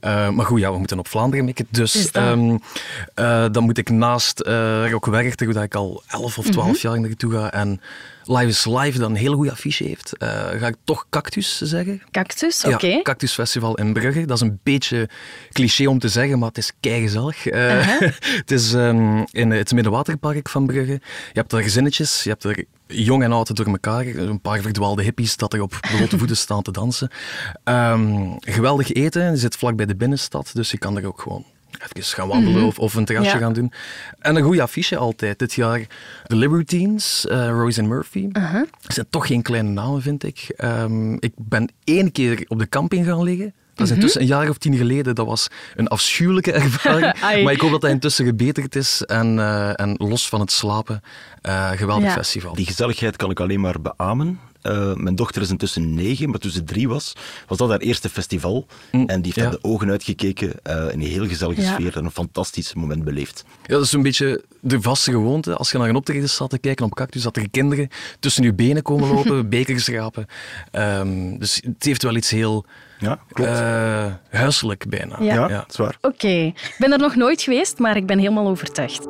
Eh, 0.00 0.28
maar 0.30 0.46
goed, 0.46 0.60
ja, 0.60 0.72
we 0.72 0.78
moeten 0.78 0.98
op 0.98 1.08
Vlaanderen 1.08 1.44
mikken. 1.44 1.66
Dus 1.70 1.92
Het 1.92 2.02
is 2.04 2.12
dat. 2.12 2.22
ehm, 2.22 2.56
eh, 3.14 3.44
dan 3.52 3.62
moet 3.64 3.78
ik 3.78 3.90
naast 3.90 4.42
uh, 4.46 4.90
Rock 4.90 5.06
Werchter, 5.06 5.46
hoe 5.46 5.54
dat 5.54 5.64
ik 5.64 5.74
al 5.74 6.02
11 6.06 6.38
of 6.38 6.46
12 6.50 6.82
Mhm. 6.82 6.86
jaar 6.86 7.00
naartoe 7.00 7.32
ga, 7.32 7.52
en 7.52 7.80
Live 8.28 8.46
is 8.46 8.64
Live, 8.64 8.98
dat 8.98 9.10
een 9.10 9.16
hele 9.16 9.34
goede 9.34 9.50
affiche 9.50 9.84
heeft, 9.84 10.16
eh, 10.16 10.28
ga 10.28 10.66
ik 10.66 10.76
toch 10.84 11.06
Cactus 11.10 11.58
zeggen. 11.58 12.02
Cactus, 12.10 12.64
oké. 12.64 12.86
Ja, 12.86 13.02
Cactus 13.02 13.32
Festival 13.32 13.74
in 13.74 13.92
Brugge. 13.92 14.26
Dat 14.26 14.36
is 14.36 14.42
een 14.42 14.60
beetje 14.62 15.08
cliché 15.52 15.86
om 15.86 15.98
te 15.98 16.08
zeggen, 16.08 16.38
maar 16.38 16.48
het 16.48 16.58
is 16.58 16.72
keigezellig. 16.80 17.46
Uh-huh. 17.46 18.00
het 18.42 18.50
is 18.50 18.72
ehm, 18.72 19.24
in 19.30 19.50
het 19.50 19.72
Middenwaterpark 19.72 20.48
van 20.48 20.66
Brugge. 20.66 20.92
Je 20.92 21.00
hebt 21.32 21.50
daar 21.50 21.62
gezinnetjes, 21.62 22.22
je 22.22 22.28
hebt 22.28 22.44
er 22.44 22.64
jong 22.86 23.22
en 23.22 23.32
oud 23.32 23.56
door 23.56 23.66
elkaar. 23.66 24.06
Een 24.06 24.40
paar 24.40 24.60
verdwaalde 24.60 25.02
hippies 25.02 25.36
dat 25.36 25.52
er 25.52 25.62
op 25.62 25.78
blote 25.96 26.18
voeten 26.18 26.36
staan 26.36 26.62
te 26.62 26.70
dansen. 26.70 27.10
Ehm, 27.64 28.30
geweldig 28.40 28.92
eten. 28.92 29.30
Je 29.30 29.36
zit 29.36 29.56
vlak 29.56 29.76
bij 29.76 29.86
de 29.86 29.96
binnenstad, 29.96 30.50
dus 30.54 30.70
je 30.70 30.78
kan 30.78 30.96
er 30.96 31.06
ook 31.06 31.20
gewoon 31.20 31.44
even 31.70 32.04
gaan 32.04 32.28
wandelen 32.28 32.62
of, 32.64 32.78
of 32.78 32.94
een 32.94 33.04
terrasje 33.04 33.30
Ja. 33.32 33.38
gaan 33.38 33.52
doen. 33.52 33.72
En 34.18 34.36
een 34.36 34.42
goede 34.42 34.62
affiche 34.62 34.96
altijd. 34.96 35.38
Dit 35.38 35.52
jaar 35.52 35.80
de 36.26 36.36
Libertines, 36.36 37.26
eh 37.26 37.48
Rose 37.48 37.80
en 37.80 37.88
Murphy. 37.88 38.28
Dat 38.32 38.92
zijn 38.94 39.06
toch 39.10 39.26
geen 39.26 39.42
kleine 39.42 39.68
namen, 39.68 40.02
vind 40.02 40.24
ik. 40.24 40.52
Ehm, 40.56 41.12
ik 41.12 41.32
ben 41.36 41.68
één 41.84 42.12
keer 42.12 42.44
op 42.48 42.58
de 42.58 42.68
camping 42.68 43.06
gaan 43.06 43.22
liggen. 43.22 43.54
Dat 43.74 43.86
is 43.86 43.92
intussen 43.92 44.20
een 44.20 44.26
jaar 44.26 44.48
of 44.48 44.58
tien 44.58 44.76
geleden. 44.76 45.14
Dat 45.14 45.26
was 45.26 45.48
een 45.76 45.88
afschuwelijke 45.88 46.52
ervaring. 46.62 47.42
Maar 47.44 47.52
ik 47.52 47.60
hoop 47.60 47.70
dat 47.70 47.80
dat 47.80 47.90
intussen 47.90 48.24
gebeterd 48.24 48.76
is. 48.76 49.02
En, 49.02 49.38
eh, 49.38 49.80
en 49.80 49.94
los 49.98 50.28
van 50.28 50.40
het 50.40 50.52
slapen, 50.52 51.00
eh, 51.42 51.70
geweldig 51.70 52.04
Ja. 52.06 52.12
festival. 52.12 52.54
Die 52.54 52.66
gezelligheid 52.66 53.16
kan 53.16 53.30
ik 53.30 53.40
alleen 53.40 53.60
maar 53.60 53.76
beamen. 53.80 54.40
Eh, 54.62 54.94
mijn 54.94 55.14
dochter 55.14 55.42
is 55.42 55.50
intussen 55.50 55.94
negen, 55.94 56.30
maar 56.30 56.38
toen 56.38 56.50
ze 56.50 56.64
drie 56.64 56.88
was, 56.88 57.12
was 57.46 57.58
dat 57.58 57.68
haar 57.68 57.78
eerste 57.78 58.08
festival. 58.08 58.66
En 58.90 59.06
die 59.06 59.16
heeft 59.22 59.34
ja. 59.34 59.42
naar 59.42 59.50
de 59.50 59.58
ogen 59.62 59.90
uitgekeken, 59.90 60.52
eh, 60.62 60.74
in 60.92 61.00
een 61.00 61.06
heel 61.06 61.26
gezellige 61.26 61.60
Ja. 61.60 61.72
sfeer 61.74 61.96
en 61.96 62.04
een 62.04 62.10
fantastisch 62.10 62.74
moment 62.74 63.04
beleefd. 63.04 63.44
Ja, 63.66 63.74
dat 63.74 63.84
is 63.84 63.92
een 63.92 64.02
beetje 64.02 64.42
de 64.60 64.80
vaste 64.82 65.10
gewoonte. 65.10 65.54
Als 65.56 65.70
je 65.70 65.78
naar 65.78 65.88
een 65.88 65.96
optreden 65.96 66.28
staat 66.28 66.50
te 66.50 66.58
kijken 66.58 66.84
op 66.84 66.94
Cactus, 66.94 67.22
dat 67.22 67.36
er 67.36 67.50
kinderen 67.50 67.88
tussen 68.20 68.42
je 68.42 68.54
benen 68.54 68.82
komen 68.82 69.08
lopen, 69.08 69.48
bekers 69.50 69.88
rapen. 69.88 70.26
Ehm, 70.70 71.38
dus 71.38 71.54
het 71.64 71.84
heeft 71.84 72.02
wel 72.02 72.16
iets 72.16 72.30
heel 72.30 72.64
Ja, 72.98 73.18
klopt. 73.32 73.50
eh, 73.50 74.06
huiselijk 74.30 74.88
bijna. 74.88 75.16
Ja. 75.22 75.34
ja, 75.34 75.48
ja. 75.48 75.56
dat 75.56 75.70
is 75.70 75.76
waar. 75.76 75.98
Oké, 76.00 76.28
ik 76.28 76.74
ben 76.78 76.92
er 76.92 76.98
nog 76.98 77.14
nooit 77.16 77.42
geweest, 77.42 77.78
maar 77.78 77.96
ik 77.96 78.06
ben 78.06 78.18
helemaal 78.18 78.48
overtuigd. 78.48 79.06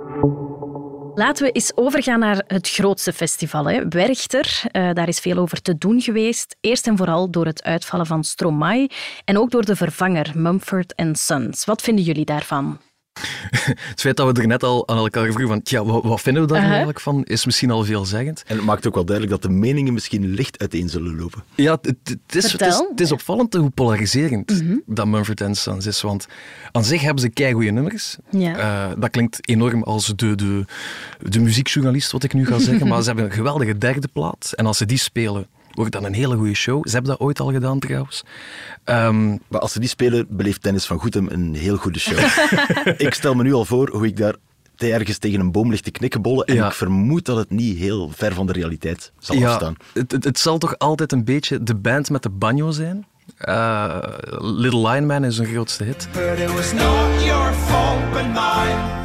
Laten 1.18 1.44
we 1.44 1.52
eens 1.52 1.72
overgaan 1.74 2.18
naar 2.18 2.44
het 2.46 2.70
grootste 2.70 3.12
festival, 3.12 3.68
hè. 3.68 3.88
Werchter. 3.88 4.62
Eh, 4.70 4.92
daar 4.92 5.08
is 5.08 5.18
veel 5.18 5.36
over 5.36 5.62
te 5.62 5.78
doen 5.78 6.00
geweest. 6.00 6.56
Eerst 6.60 6.86
en 6.86 6.96
vooral 6.96 7.30
door 7.30 7.46
het 7.46 7.62
uitvallen 7.62 8.06
van 8.06 8.24
Stromae 8.24 8.90
en 9.24 9.38
ook 9.38 9.50
door 9.50 9.64
de 9.64 9.76
vervanger 9.76 10.30
Mumford 10.34 10.94
Sons. 11.12 11.64
Wat 11.64 11.82
vinden 11.82 12.04
jullie 12.04 12.24
daarvan? 12.24 12.78
Het 13.90 14.00
feit 14.00 14.16
dat 14.16 14.36
we 14.36 14.40
er 14.40 14.46
net 14.46 14.62
al 14.62 14.88
aan 14.88 14.96
elkaar 14.96 15.24
vroegen 15.24 15.48
van, 15.48 15.62
tja, 15.62 15.84
wat, 15.84 16.04
wat 16.04 16.20
vinden 16.20 16.42
we 16.42 16.48
daar 16.48 16.62
eigenlijk 16.62 17.00
van, 17.00 17.24
is 17.24 17.46
misschien 17.46 17.70
al 17.70 17.84
veelzeggend. 17.84 18.42
En 18.46 18.56
het 18.56 18.64
maakt 18.64 18.86
ook 18.86 18.94
wel 18.94 19.04
duidelijk 19.04 19.40
dat 19.40 19.50
de 19.50 19.56
meningen 19.58 19.92
misschien 19.92 20.26
licht 20.26 20.60
uiteen 20.60 20.88
zullen 20.88 21.16
lopen. 21.16 21.42
Ja, 21.54 21.78
het, 21.82 21.96
is, 22.04 22.14
het, 22.26 22.44
is, 22.44 22.50
Vertel. 22.50 22.88
het 22.90 23.00
is 23.00 23.12
opvallend 23.12 23.54
hoe 23.54 23.70
polariserend 23.70 24.62
dat 24.86 25.06
Mumford 25.06 25.42
Sons 25.50 25.86
is. 25.86 26.00
Want 26.00 26.26
aan 26.72 26.84
zich 26.84 27.00
hebben 27.02 27.22
ze 27.22 27.28
keigoede 27.28 27.70
nummers. 27.70 28.16
Ja. 28.30 28.56
Eh, 28.56 29.00
dat 29.00 29.10
klinkt 29.10 29.48
enorm 29.48 29.82
als 29.82 30.06
de, 30.16 30.34
de, 30.34 30.64
de 31.20 31.40
muziekjournalist, 31.40 32.12
wat 32.12 32.22
ik 32.22 32.32
nu 32.32 32.46
ga 32.46 32.58
zeggen. 32.58 32.88
maar 32.88 33.00
ze 33.00 33.06
hebben 33.06 33.24
een 33.24 33.32
geweldige 33.32 33.78
derde 33.78 34.08
plaat. 34.12 34.52
En 34.54 34.66
als 34.66 34.76
ze 34.76 34.86
die 34.86 34.98
spelen, 34.98 35.46
wordt 35.78 35.92
dat 35.92 36.04
een 36.04 36.14
hele 36.14 36.36
goede 36.36 36.54
show. 36.54 36.86
Ze 36.86 36.92
hebben 36.92 37.10
dat 37.10 37.20
ooit 37.20 37.40
al 37.40 37.52
gedaan 37.52 37.78
trouwens. 37.78 38.24
Ehm, 38.84 39.28
Maar 39.48 39.60
als 39.60 39.72
ze 39.72 39.80
die 39.80 39.88
spelen, 39.88 40.26
beleeft 40.28 40.62
Dennis 40.62 40.86
van 40.86 40.98
Goetem 40.98 41.26
een 41.30 41.54
heel 41.54 41.76
goede 41.76 41.98
show. 41.98 42.18
ik 43.06 43.14
stel 43.14 43.34
me 43.34 43.42
nu 43.42 43.52
al 43.52 43.64
voor 43.64 43.90
hoe 43.90 44.06
ik 44.06 44.16
daar 44.16 44.34
te 44.76 44.92
ergens 44.92 45.18
tegen 45.18 45.40
een 45.40 45.52
boom 45.52 45.70
ligt 45.70 45.84
te 45.84 45.90
knikkenbollen. 45.90 46.46
En 46.46 46.54
Ja. 46.54 46.66
ik 46.66 46.72
vermoed 46.72 47.24
dat 47.24 47.36
het 47.36 47.50
niet 47.50 47.78
heel 47.78 48.10
ver 48.14 48.34
van 48.34 48.46
de 48.46 48.52
realiteit 48.52 49.12
zal 49.18 49.44
afstaan. 49.46 49.74
het, 49.92 50.12
het, 50.12 50.24
het 50.24 50.38
zal 50.38 50.58
toch 50.58 50.78
altijd 50.78 51.12
een 51.12 51.24
beetje 51.24 51.62
de 51.62 51.74
band 51.74 52.10
met 52.10 52.22
de 52.22 52.30
banjo 52.30 52.70
zijn. 52.70 53.06
Eh, 53.36 53.98
Little 54.38 54.88
Lion 54.90 55.06
Man 55.06 55.24
is 55.24 55.36
hun 55.38 55.46
grootste 55.46 55.84
hit. 55.84 56.08
But 56.12 56.38
it 56.38 56.52
was 56.54 56.72
not 56.72 57.24
your 57.24 57.52
fault 57.52 58.12
but 58.12 58.26
mine. 58.26 58.96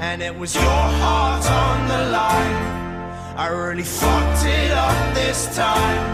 And 0.00 0.20
it 0.22 0.32
was 0.38 0.52
your 0.52 0.66
heart 1.00 1.46
on 1.46 1.86
the 1.86 2.08
line. 2.10 2.79
I 3.40 3.48
really 3.48 3.84
fucked 3.84 4.44
it 4.44 4.72
up 4.72 5.14
this 5.14 5.54
time. 5.54 6.04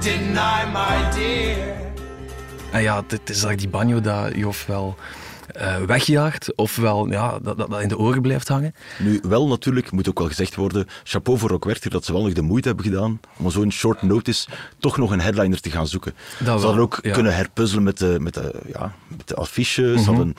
Didn't 0.00 0.36
I, 0.36 0.64
my 0.72 1.10
dear? 1.14 1.76
En 2.72 2.82
ja, 2.82 3.04
het 3.08 3.30
is 3.30 3.40
daar 3.40 3.56
die 3.56 3.68
banjo 3.68 4.00
dat 4.00 4.34
je 4.36 4.48
ofwel 4.48 4.96
eh, 5.46 5.76
wegjaagt, 5.76 6.56
ofwel 6.56 7.10
ja, 7.10 7.38
dat, 7.42 7.58
dat 7.58 7.70
dat 7.70 7.80
in 7.80 7.88
de 7.88 7.98
oren 7.98 8.22
blijft 8.22 8.48
hangen. 8.48 8.74
Nu, 8.98 9.20
wel 9.22 9.48
natuurlijk, 9.48 9.90
moet 9.90 10.08
ook 10.08 10.18
wel 10.18 10.28
gezegd 10.28 10.54
worden, 10.54 10.86
chapeau 11.02 11.38
voor 11.38 11.48
Rock 11.48 11.64
Werchter 11.64 11.90
dat 11.90 12.04
ze 12.04 12.12
wel 12.12 12.22
nog 12.22 12.32
de 12.32 12.42
moeite 12.42 12.68
hebben 12.68 12.86
gedaan 12.86 13.20
om 13.38 13.46
op 13.46 13.52
zo'n 13.52 13.72
short 13.72 14.02
notice 14.02 14.48
toch 14.78 14.96
nog 14.96 15.10
een 15.10 15.20
headliner 15.20 15.60
te 15.60 15.70
gaan 15.70 15.86
zoeken. 15.86 16.12
ze 16.38 16.44
wel, 16.44 16.60
hadden 16.60 16.82
ook 16.82 16.98
ja. 17.02 17.12
kunnen 17.12 17.34
herpuzzelen 17.34 17.82
met 17.82 17.98
de, 17.98 18.16
met 18.20 18.34
de, 18.34 18.54
ja, 18.72 18.92
met 19.08 19.28
de 19.28 19.34
affiches. 19.34 19.94
Mhm. 19.94 19.98
Ze 19.98 20.10
hadden 20.10 20.34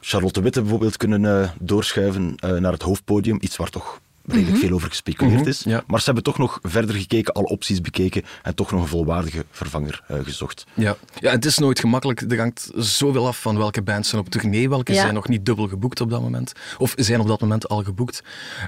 Charlotte 0.00 0.42
Witte 0.42 0.60
bijvoorbeeld 0.60 0.96
kunnen 0.96 1.42
eh, 1.42 1.48
doorschuiven 1.60 2.34
eh, 2.36 2.50
naar 2.50 2.72
het 2.72 2.82
hoofdpodium, 2.82 3.38
iets 3.40 3.56
waar 3.56 3.70
toch 3.70 4.00
redelijk 4.26 4.58
veel 4.58 4.72
over 4.72 4.88
gespeculeerd 4.88 5.46
is. 5.46 5.64
Mhm. 5.64 5.74
ja. 5.74 5.82
Maar 5.86 5.98
ze 5.98 6.04
hebben 6.04 6.22
toch 6.24 6.38
nog 6.38 6.58
verder 6.62 6.94
gekeken, 6.94 7.32
alle 7.34 7.46
opties 7.48 7.80
bekeken 7.80 8.22
en 8.42 8.54
toch 8.54 8.70
nog 8.70 8.80
een 8.80 8.88
volwaardige 8.88 9.44
vervanger 9.50 10.02
eh, 10.08 10.16
gezocht. 10.22 10.66
Ja. 10.74 10.96
ja, 11.18 11.30
het 11.30 11.44
is 11.44 11.58
nooit 11.58 11.80
gemakkelijk. 11.80 12.20
Er 12.20 12.38
hangt 12.38 12.70
zoveel 12.76 13.26
af 13.26 13.40
van 13.40 13.56
welke 13.58 13.82
bands 13.82 14.08
zijn 14.08 14.20
op 14.20 14.28
tournee, 14.28 14.68
welke 14.68 14.92
Ja. 14.92 15.00
zijn 15.00 15.14
nog 15.14 15.28
niet 15.28 15.46
dubbel 15.46 15.68
geboekt 15.68 16.00
op 16.00 16.10
dat 16.10 16.20
moment. 16.20 16.52
Of 16.78 16.92
zijn 16.96 17.20
op 17.20 17.26
dat 17.26 17.40
moment 17.40 17.68
al 17.68 17.82
geboekt. 17.82 18.22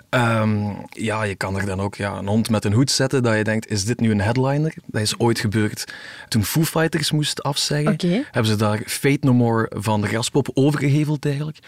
Ehm, 0.09 0.65
ja, 0.91 1.23
je 1.23 1.35
kan 1.35 1.59
er 1.59 1.67
dan 1.67 1.81
ook 1.81 1.95
ja, 1.95 2.17
een 2.19 2.27
hond 2.27 2.51
met 2.51 2.65
een 2.65 2.73
hoed 2.73 2.91
zetten 2.91 3.23
dat 3.23 3.37
je 3.37 3.45
denkt, 3.45 3.71
is 3.71 3.85
dit 3.85 4.01
nu 4.01 4.11
een 4.11 4.21
headliner? 4.21 4.75
Dat 4.87 5.03
is 5.03 5.19
ooit 5.19 5.39
gebeurd 5.39 5.93
toen 6.29 6.45
Foo 6.45 6.65
Fighters 6.65 7.11
moest 7.11 7.43
afzeggen. 7.43 7.93
Oké. 7.93 8.23
Hebben 8.31 8.51
ze 8.53 8.57
daar 8.57 8.83
Fate 8.87 9.19
No 9.21 9.33
More 9.33 9.71
van 9.77 10.01
de 10.01 10.07
Graspop 10.07 10.51
overgeheveld 10.55 11.25
eigenlijk. 11.25 11.59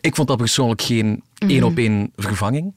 Ik 0.00 0.14
vond 0.14 0.28
dat 0.28 0.36
persoonlijk 0.36 0.82
geen 0.82 1.22
één 1.38 1.62
op 1.62 1.76
één 1.78 2.12
vervanging. 2.16 2.74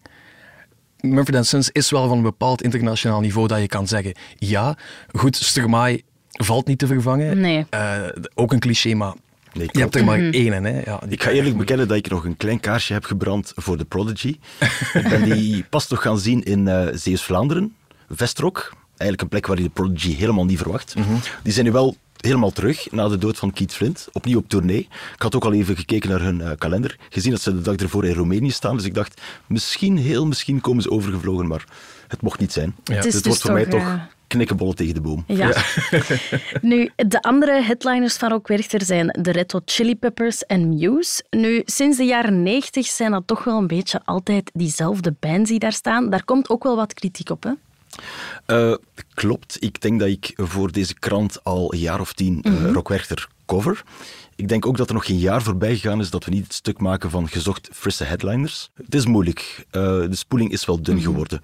Mumford 1.02 1.46
Sons 1.46 1.70
is 1.70 1.90
wel 1.90 2.08
van 2.08 2.18
een 2.18 2.24
bepaald 2.24 2.62
internationaal 2.62 3.20
niveau 3.20 3.48
dat 3.48 3.60
je 3.60 3.68
kan 3.68 3.88
zeggen, 3.88 4.14
ja, 4.38 4.78
goed, 5.12 5.36
Stromae 5.36 6.04
valt 6.32 6.68
niet 6.68 6.80
te 6.80 6.88
vervangen. 6.88 7.40
Nee. 7.40 7.66
Eh, 7.70 7.98
ook 8.36 8.52
een 8.52 8.60
cliché, 8.60 8.94
maar 8.94 9.14
Nee, 9.54 9.70
Je 9.72 9.80
hebt 9.80 9.96
er 9.96 10.06
maar 10.06 10.20
één, 10.20 10.64
hè? 10.64 10.82
Ja, 10.84 11.02
Ik 11.10 11.24
ga 11.24 11.30
eerlijk 11.30 11.58
bekennen 11.58 11.88
dat 11.88 11.98
ik 11.98 12.10
nog 12.10 12.24
een 12.26 12.38
klein 12.38 12.60
kaarsje 12.60 12.94
heb 12.94 13.06
gebrand 13.06 13.52
voor 13.56 13.78
de 13.78 13.86
Prodigy. 13.86 14.28
ik 14.94 15.10
ben 15.10 15.24
die 15.24 15.64
pas 15.64 15.88
nog 15.88 16.02
gaan 16.02 16.20
zien 16.20 16.44
in 16.44 16.68
eh 16.68 16.88
Zeeuws-Vlaanderen, 16.94 17.76
Vestrok. 18.10 18.74
Eigenlijk 18.88 19.22
een 19.22 19.28
plek 19.28 19.48
waar 19.48 19.58
je 19.58 19.64
de 19.64 19.70
Prodigy 19.70 20.16
helemaal 20.16 20.46
niet 20.46 20.58
verwacht. 20.58 20.94
Die 21.44 21.54
zijn 21.54 21.66
nu 21.66 21.72
wel 21.72 21.96
helemaal 22.26 22.52
terug 22.52 22.92
na 22.92 23.08
de 23.08 23.18
dood 23.18 23.38
van 23.38 23.54
Keith 23.54 23.74
Flint, 23.74 24.08
opnieuw 24.12 24.38
op 24.38 24.50
tournee. 24.50 24.88
Ik 25.16 25.22
had 25.22 25.36
ook 25.36 25.46
al 25.46 25.54
even 25.54 25.76
gekeken 25.76 26.10
naar 26.10 26.22
hun 26.22 26.42
eh, 26.42 26.52
kalender, 26.58 26.98
gezien 27.10 27.32
dat 27.32 27.42
ze 27.42 27.54
de 27.54 27.62
dag 27.62 27.76
ervoor 27.76 28.06
in 28.06 28.14
Roemenië 28.14 28.52
staan. 28.52 28.76
Dus 28.76 28.86
ik 28.86 28.94
dacht, 28.94 29.22
misschien, 29.48 29.98
heel 29.98 30.26
misschien 30.26 30.62
komen 30.62 30.84
ze 30.84 30.92
overgevlogen, 30.92 31.48
maar 31.48 31.64
het 32.08 32.22
mocht 32.22 32.40
niet 32.40 32.52
zijn. 32.52 32.76
Ja. 32.84 32.96
Het 32.96 33.12
dus 33.12 33.22
wordt 33.22 33.42
voor 33.42 33.54
mij 33.54 33.66
toch, 33.66 33.82
toch 33.82 33.90
eh, 33.90 34.02
knikkenbollen 34.28 34.76
tegen 34.76 34.94
de 34.94 35.02
boom. 35.02 35.24
Ja. 35.28 35.64
nu, 36.62 36.90
de 36.96 37.22
andere 37.22 37.62
headliners 37.62 38.18
van 38.18 38.30
Rock 38.30 38.48
Werchter 38.48 38.82
zijn 38.82 39.18
de 39.22 39.32
Red 39.32 39.52
Hot 39.52 39.72
Chili 39.72 39.96
Peppers 39.96 40.46
en 40.46 40.70
Muse. 40.70 41.24
Nu, 41.30 41.62
sinds 41.66 41.98
de 41.98 42.04
jaren 42.04 42.44
90 42.44 42.86
zijn 42.86 43.12
dat 43.12 43.24
toch 43.26 43.44
wel 43.44 43.58
een 43.58 43.68
beetje 43.68 44.02
altijd 44.06 44.52
diezelfde 44.54 45.16
bands 45.20 45.50
die 45.50 45.60
daar 45.60 45.74
staan. 45.74 46.10
Daar 46.10 46.24
komt 46.24 46.50
ook 46.50 46.64
wel 46.64 46.76
wat 46.76 46.94
kritiek 46.94 47.30
op, 47.30 47.44
hè? 47.44 47.52
Eh, 48.46 48.74
klopt. 49.14 49.58
Ik 49.60 49.82
denk 49.82 50.00
dat 50.00 50.08
ik 50.10 50.34
voor 50.36 50.72
deze 50.72 50.94
krant 50.94 51.44
al 51.44 51.74
een 51.74 51.80
jaar 51.80 52.00
of 52.00 52.14
tien 52.14 52.40
Mhm. 52.42 52.66
Rockwerchter 52.74 53.28
cover. 53.46 53.84
Ik 54.36 54.48
denk 54.48 54.66
ook 54.66 54.78
dat 54.78 54.88
er 54.88 54.94
nog 54.94 55.06
geen 55.06 55.18
jaar 55.20 55.42
voorbij 55.42 55.74
gegaan 55.76 56.00
is 56.00 56.10
dat 56.10 56.26
we 56.26 56.32
niet 56.32 56.44
het 56.44 56.54
stuk 56.54 56.80
maken 56.80 57.10
van 57.10 57.28
gezocht 57.28 57.70
frisse 57.72 58.04
headliners. 58.04 58.70
Het 58.76 58.96
is 58.96 59.06
moeilijk. 59.06 59.66
Eh, 59.72 59.82
de 59.82 60.16
spoeling 60.16 60.52
is 60.52 60.66
wel 60.66 60.82
dun 60.82 60.96
Mhm. 60.96 61.04
geworden. 61.04 61.42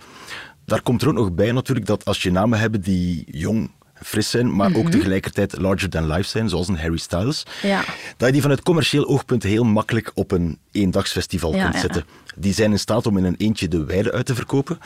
Daar 0.65 0.81
komt 0.81 1.01
er 1.01 1.07
ook 1.07 1.13
nog 1.13 1.33
bij 1.33 1.51
natuurlijk 1.51 1.85
dat 1.85 2.05
als 2.05 2.23
je 2.23 2.31
namen 2.31 2.59
hebt 2.59 2.83
die 2.85 3.23
jong, 3.31 3.71
fris 4.03 4.29
zijn, 4.29 4.55
maar 4.55 4.69
Mhm. 4.69 4.79
ook 4.79 4.89
tegelijkertijd 4.89 5.57
larger 5.57 5.89
than 5.89 6.07
life 6.11 6.29
zijn, 6.29 6.49
zoals 6.49 6.67
een 6.67 6.77
Harry 6.79 6.97
Styles, 6.97 7.43
Ja. 7.61 7.83
dat 8.17 8.27
je 8.27 8.31
die 8.33 8.41
vanuit 8.41 8.61
commercieel 8.63 9.05
oogpunt 9.07 9.43
heel 9.43 9.63
makkelijk 9.63 10.11
op 10.13 10.31
een 10.31 10.57
eendagsfestival 10.71 11.53
Ja, 11.55 11.61
kunt 11.63 11.73
ja. 11.73 11.79
zetten. 11.81 12.05
Die 12.35 12.53
zijn 12.53 12.71
in 12.71 12.79
staat 12.79 13.05
om 13.05 13.17
in 13.17 13.23
een 13.23 13.35
eentje 13.37 13.67
de 13.67 13.83
weide 13.85 14.11
uit 14.11 14.25
te 14.25 14.35
verkopen. 14.35 14.79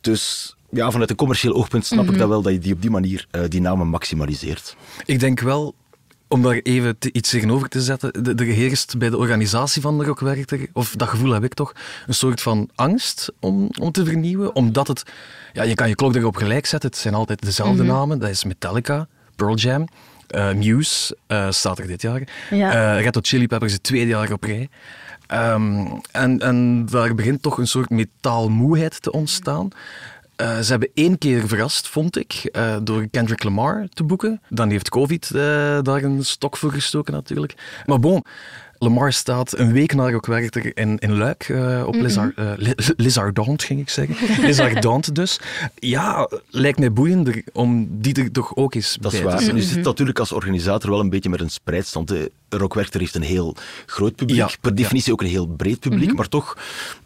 Dus 0.00 0.56
ja, 0.70 0.90
vanuit 0.90 1.10
een 1.10 1.16
commercieel 1.16 1.54
oogpunt 1.54 1.86
snap 1.86 2.04
Mhm. 2.04 2.12
ik 2.12 2.18
dat 2.18 2.28
wel 2.28 2.42
dat 2.42 2.52
je 2.52 2.58
die 2.58 2.72
op 2.72 2.80
die 2.82 2.90
manier 2.90 3.26
eh, 3.30 3.42
die 3.48 3.60
namen 3.60 3.86
maximaliseert. 3.88 4.76
Ik 5.04 5.20
denk 5.20 5.40
wel, 5.40 5.74
om 6.28 6.42
daar 6.42 6.54
even 6.54 6.98
te- 6.98 7.12
iets 7.12 7.30
tegenover 7.30 7.68
te 7.68 7.80
zetten, 7.80 8.22
de- 8.24 8.34
er 8.34 8.52
heerst 8.52 8.98
bij 8.98 9.10
de 9.10 9.16
organisatie 9.16 9.82
van 9.82 9.98
de 9.98 10.04
rockwerchter, 10.04 10.66
of 10.72 10.94
dat 10.96 11.08
gevoel 11.08 11.30
heb 11.32 11.44
ik 11.44 11.54
toch, 11.54 11.72
een 12.06 12.14
soort 12.14 12.40
van 12.42 12.68
angst 12.74 13.32
om, 13.40 13.70
om 13.80 13.92
te 13.92 14.04
vernieuwen. 14.04 14.54
Omdat 14.54 14.88
het, 14.88 15.02
ja, 15.52 15.62
je 15.62 15.74
kan 15.74 15.88
je 15.88 15.94
klok 15.94 16.14
erop 16.14 16.36
gelijk 16.36 16.66
zetten, 16.66 16.90
het 16.90 16.98
zijn 16.98 17.14
altijd 17.14 17.40
dezelfde 17.42 17.82
namen. 17.82 18.18
Dat 18.18 18.28
is 18.30 18.44
Metallica, 18.44 19.06
Pearl 19.36 19.54
Jam, 19.54 19.86
eh, 20.26 20.52
Muse, 20.52 21.16
eh, 21.26 21.50
staat 21.50 21.78
er 21.78 21.86
dit 21.86 22.02
jaar. 22.02 22.22
Ja. 22.50 22.96
Eh, 22.96 23.02
Red 23.02 23.14
Hot 23.14 23.26
Chili 23.26 23.46
Peppers 23.46 23.72
het 23.72 23.82
tweede 23.82 24.08
jaar 24.10 24.32
op 24.32 24.42
rij. 24.44 24.68
Ehm, 25.26 25.86
en, 26.12 26.38
en 26.38 26.86
daar 26.86 27.14
begint 27.14 27.42
toch 27.42 27.58
een 27.58 27.66
soort 27.66 27.90
metaalmoeheid 27.90 29.02
te 29.02 29.12
ontstaan. 29.12 29.68
Eh, 30.38 30.58
ze 30.58 30.70
hebben 30.70 30.90
één 30.94 31.18
keer 31.18 31.48
verrast, 31.48 31.88
vond 31.88 32.16
ik, 32.16 32.32
eh, 32.52 32.76
door 32.82 33.08
Kendrick 33.10 33.42
Lamar 33.42 33.86
te 33.92 34.04
boeken. 34.04 34.40
Dan 34.48 34.70
heeft 34.70 34.88
COVID 34.88 35.30
eh, 35.30 35.32
daar 35.82 36.02
een 36.02 36.24
stok 36.24 36.56
voor 36.56 36.72
gestoken 36.72 37.12
natuurlijk. 37.12 37.82
Maar 37.86 38.00
bon, 38.00 38.24
Lamar 38.78 39.12
staat 39.12 39.58
een 39.58 39.72
week 39.72 39.94
na 39.94 40.12
ook 40.12 40.26
werkte 40.26 40.72
in, 40.74 40.98
in 40.98 41.16
Luik 41.16 41.48
uh, 41.48 41.82
op 41.86 41.94
Lizard, 41.94 42.38
uh, 42.38 42.52
Lizardant, 42.96 43.62
ging 43.62 43.80
ik 43.80 43.88
zeggen. 43.88 44.16
Lizardant 44.46 45.14
dus. 45.14 45.40
Ja, 45.74 46.28
lijkt 46.50 46.78
mij 46.78 46.92
boeiender 46.92 47.42
om 47.52 47.88
die 47.90 48.14
er 48.14 48.30
toch 48.32 48.56
ook 48.56 48.74
eens 48.74 48.96
Dat 49.00 49.12
is 49.12 49.18
bij 49.18 49.26
te 49.28 49.34
waar. 49.34 49.42
zetten. 49.44 49.58
Nu 49.58 49.62
zit 49.74 49.84
natuurlijk 49.84 50.18
als 50.18 50.32
organisator 50.32 50.90
wel 50.90 51.00
een 51.00 51.10
beetje 51.10 51.28
met 51.30 51.40
een 51.40 51.50
spreidstand. 51.50 52.08
De 52.08 52.30
Rockwerchter 52.48 53.00
heeft 53.00 53.14
een 53.14 53.22
heel 53.22 53.56
groot 53.86 54.14
publiek, 54.16 54.36
Ja, 54.38 54.50
per 54.60 54.74
definitie 54.74 55.12
ook 55.12 55.20
een 55.20 55.26
heel 55.28 55.46
breed 55.46 55.80
publiek, 55.80 56.14
maar 56.14 56.28
toch 56.28 56.56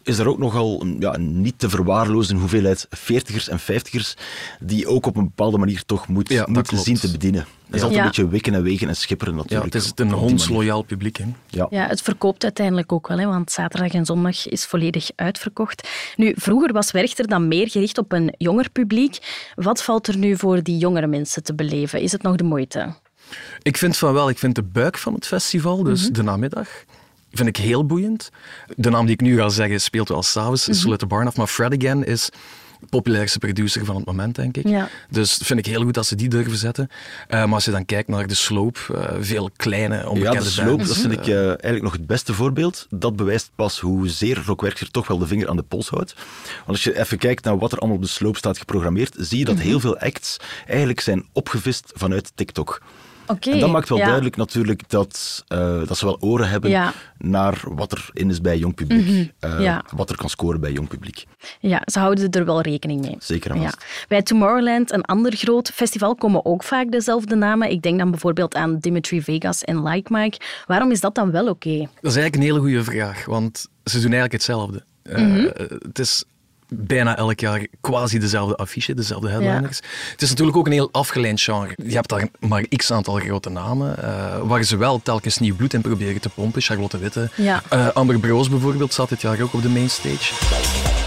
is 0.03 0.17
er 0.19 0.27
ook 0.27 0.37
nogal 0.37 0.81
een, 0.81 0.95
ja, 0.99 1.13
een 1.15 1.41
niet 1.41 1.59
te 1.59 1.69
verwaarlozen 1.69 2.37
hoeveelheid 2.37 2.87
veertigers 2.89 3.49
en 3.49 3.59
vijftigers 3.59 4.15
die 4.59 4.87
ook 4.87 5.05
op 5.05 5.15
een 5.15 5.23
bepaalde 5.23 5.57
manier 5.57 5.83
toch 5.85 6.07
moet, 6.07 6.29
Ja, 6.29 6.37
dat 6.37 6.47
moet 6.47 6.67
klopt. 6.67 6.83
zien 6.83 6.95
te 6.99 7.11
bedienen. 7.11 7.45
Is 7.73 7.79
Ja. 7.79 7.85
altijd 7.85 7.93
Ja. 7.93 7.99
een 7.99 8.05
beetje 8.07 8.27
wikken 8.27 8.53
en 8.53 8.63
wegen 8.63 8.87
en 8.87 8.95
schipperen 8.95 9.33
Ja, 9.33 9.39
natuurlijk. 9.41 9.73
het 9.73 9.81
is 9.83 9.89
een 9.89 9.95
die 9.95 10.05
manier. 10.05 10.19
hondsloyaal 10.21 10.81
publiek. 10.81 11.17
Hè. 11.17 11.25
Ja. 11.47 11.67
Ja, 11.69 11.87
het 11.87 12.01
verkoopt 12.01 12.43
uiteindelijk 12.43 12.91
ook 12.91 13.07
wel, 13.07 13.17
hè, 13.17 13.25
want 13.25 13.51
zaterdag 13.51 13.91
en 13.93 14.05
zondag 14.05 14.47
is 14.47 14.65
volledig 14.65 15.09
uitverkocht. 15.15 15.89
Nu, 16.15 16.33
vroeger 16.35 16.73
was 16.73 16.91
Werchter 16.91 17.27
dan 17.27 17.47
meer 17.47 17.69
gericht 17.69 17.97
op 17.97 18.11
een 18.11 18.33
jonger 18.37 18.69
publiek. 18.69 19.17
Wat 19.55 19.83
valt 19.83 20.07
er 20.07 20.17
nu 20.17 20.37
voor 20.37 20.63
die 20.63 20.77
jongere 20.77 21.07
mensen 21.07 21.43
te 21.43 21.53
beleven? 21.55 22.01
Is 22.01 22.11
het 22.11 22.21
nog 22.21 22.35
de 22.35 22.43
moeite? 22.43 22.93
Ik 23.61 23.77
vind 23.77 23.97
van 23.97 24.13
wel, 24.13 24.29
ik 24.29 24.37
vind 24.39 24.55
de 24.55 24.63
buik 24.63 24.97
van 24.97 25.13
het 25.13 25.27
festival, 25.27 25.83
dus 25.83 26.03
Mhm. 26.03 26.13
de 26.13 26.23
namiddag, 26.23 26.67
vind 27.31 27.47
ik 27.49 27.57
heel 27.57 27.85
boeiend. 27.85 28.29
De 28.75 28.89
naam 28.89 29.05
die 29.05 29.13
ik 29.13 29.21
nu 29.21 29.37
ga 29.37 29.49
zeggen 29.49 29.81
speelt 29.81 30.09
wel 30.09 30.23
s'avonds, 30.23 30.67
mm 30.67 30.73
Solette 30.73 31.05
Barnaf, 31.05 31.35
maar 31.37 31.47
Fred 31.47 31.73
Again 31.83 32.05
is 32.05 32.29
populairste 32.89 33.39
producer 33.39 33.85
van 33.85 33.95
het 33.95 34.05
moment, 34.05 34.35
denk 34.35 34.57
ik. 34.57 34.67
Ja. 34.67 34.89
Dus 35.09 35.39
vind 35.43 35.59
ik 35.59 35.65
heel 35.65 35.81
goed 35.83 35.93
dat 35.93 36.05
ze 36.05 36.15
die 36.15 36.29
durven 36.29 36.57
zetten. 36.57 36.89
Eh, 37.27 37.43
maar 37.45 37.53
als 37.53 37.65
je 37.65 37.71
dan 37.71 37.85
kijkt 37.85 38.07
naar 38.09 38.27
de 38.27 38.33
sloop, 38.35 38.77
eh, 38.95 39.09
veel 39.19 39.49
kleine, 39.55 39.95
Ja, 39.95 40.07
onbekende 40.07 40.43
de 40.43 40.49
sloop, 40.49 40.77
bands. 40.77 40.87
dat 40.87 40.97
vind 40.97 41.11
ik 41.13 41.27
eh, 41.27 41.45
eigenlijk 41.47 41.81
nog 41.83 41.91
het 41.93 42.07
beste 42.07 42.33
voorbeeld. 42.33 42.87
Dat 42.89 43.15
bewijst 43.15 43.51
pas 43.55 43.79
hoe 43.79 44.09
zeer 44.09 44.43
Rockwerker 44.45 44.91
toch 44.91 45.07
wel 45.07 45.17
de 45.17 45.27
vinger 45.27 45.49
aan 45.49 45.55
de 45.55 45.63
pols 45.63 45.89
houdt. 45.89 46.13
Want 46.55 46.67
als 46.67 46.83
je 46.83 46.99
even 46.99 47.17
kijkt 47.17 47.43
naar 47.43 47.57
wat 47.57 47.71
er 47.71 47.77
allemaal 47.77 47.97
op 47.97 48.03
de 48.03 48.09
sloop 48.09 48.37
staat 48.37 48.57
geprogrammeerd, 48.57 49.15
zie 49.19 49.37
je 49.39 49.45
dat 49.45 49.55
Mhm. 49.55 49.63
heel 49.63 49.79
veel 49.79 49.97
acts 49.97 50.37
eigenlijk 50.67 50.99
zijn 50.99 51.25
opgevist 51.31 51.91
vanuit 51.95 52.31
TikTok. 52.35 52.81
Oké. 53.27 53.51
En 53.51 53.59
dat 53.59 53.71
maakt 53.71 53.89
wel 53.89 53.97
ja. 53.97 54.05
duidelijk 54.05 54.35
natuurlijk 54.35 54.89
dat, 54.89 55.43
eh, 55.47 55.87
dat 55.87 55.97
ze 55.97 56.05
wel 56.05 56.17
oren 56.19 56.49
hebben 56.49 56.69
Ja. 56.69 56.93
Mhm. 57.17 57.29
naar 57.31 57.61
wat 57.67 57.91
er 57.91 58.09
in 58.13 58.29
is 58.29 58.41
bij 58.41 58.57
jong 58.57 58.75
publiek. 58.75 59.31
Eh, 59.39 59.59
Ja. 59.61 59.83
Wat 59.95 60.09
er 60.09 60.15
kan 60.17 60.29
scoren 60.29 60.59
bij 60.59 60.71
jong 60.71 60.87
publiek. 60.87 61.25
Ja, 61.59 61.81
ze 61.85 61.99
houden 61.99 62.29
er 62.31 62.45
wel 62.45 62.61
rekening 62.61 63.01
mee. 63.01 63.15
Zeker 63.19 63.57
vast. 63.57 63.85
Bij 64.07 64.21
Tomorrowland, 64.21 64.91
een 64.91 65.01
ander 65.03 65.35
groot 65.35 65.69
festival, 65.69 66.15
komen 66.15 66.45
ook 66.45 66.63
vaak 66.63 66.91
dezelfde 66.91 67.35
namen. 67.35 67.69
Ik 67.71 67.81
denk 67.81 67.97
dan 67.99 68.09
bijvoorbeeld 68.11 68.55
aan 68.55 68.77
Dimitri 68.79 69.21
Vegas 69.21 69.63
en 69.63 69.83
Like 69.83 70.13
Mike. 70.13 70.39
Waarom 70.67 70.91
is 70.91 70.99
dat 71.01 71.15
dan 71.15 71.31
wel 71.31 71.47
oké? 71.47 71.77
Dat 71.77 72.11
is 72.11 72.15
eigenlijk 72.15 72.35
een 72.35 72.41
hele 72.41 72.59
goede 72.59 72.83
vraag, 72.83 73.25
want 73.25 73.67
ze 73.83 73.91
doen 73.93 74.01
eigenlijk 74.11 74.31
hetzelfde. 74.33 74.83
Eh, 75.03 75.21
Mhm. 75.21 75.47
het 75.87 75.99
is 75.99 76.23
bijna 76.75 77.17
elk 77.17 77.39
jaar 77.39 77.67
quasi 77.81 78.19
dezelfde 78.19 78.55
affiche, 78.55 78.93
dezelfde 78.93 79.29
headliners. 79.29 79.81
Het 80.11 80.21
is 80.21 80.29
natuurlijk 80.29 80.57
ook 80.57 80.65
een 80.65 80.71
heel 80.71 80.89
afgeleid 80.91 81.41
genre. 81.41 81.73
Je 81.85 81.95
hebt 81.95 82.09
daar 82.09 82.27
maar 82.39 82.67
x 82.67 82.91
aantal 82.91 83.15
grote 83.15 83.49
namen, 83.49 84.03
eh, 84.03 84.39
waar 84.43 84.63
ze 84.63 84.77
wel 84.77 85.01
telkens 85.01 85.37
nieuw 85.37 85.55
bloed 85.55 85.73
in 85.73 85.81
proberen 85.81 86.21
te 86.21 86.29
pompen. 86.29 86.61
Charlotte 86.61 86.97
Witte. 86.97 87.29
Ja. 87.35 87.63
Eh, 87.69 87.87
Amber 87.87 88.19
Broos 88.19 88.49
bijvoorbeeld 88.49 88.93
zat 88.93 89.09
dit 89.09 89.21
jaar 89.21 89.41
ook 89.41 89.53
op 89.53 89.61
de 89.61 89.69
mainstage. 89.69 91.02